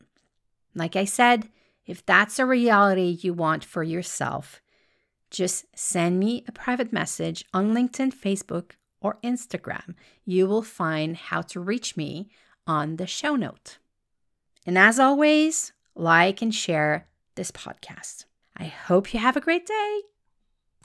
Like 0.74 0.96
I 0.96 1.04
said, 1.04 1.48
if 1.86 2.04
that's 2.04 2.40
a 2.40 2.44
reality 2.44 3.16
you 3.20 3.32
want 3.32 3.64
for 3.64 3.84
yourself, 3.84 4.60
just 5.30 5.66
send 5.78 6.18
me 6.18 6.44
a 6.48 6.52
private 6.52 6.92
message 6.92 7.44
on 7.54 7.72
LinkedIn, 7.72 8.12
Facebook, 8.12 8.72
or 9.00 9.18
Instagram. 9.22 9.94
You 10.24 10.48
will 10.48 10.62
find 10.62 11.16
how 11.16 11.42
to 11.42 11.60
reach 11.60 11.96
me 11.96 12.28
on 12.66 12.96
the 12.96 13.06
show 13.06 13.36
note. 13.36 13.78
And 14.66 14.76
as 14.76 14.98
always, 14.98 15.72
like 15.94 16.42
and 16.42 16.52
share 16.52 17.06
this 17.36 17.52
podcast. 17.52 18.24
I 18.56 18.64
hope 18.64 19.14
you 19.14 19.20
have 19.20 19.36
a 19.36 19.40
great 19.40 19.64
day. 19.64 20.00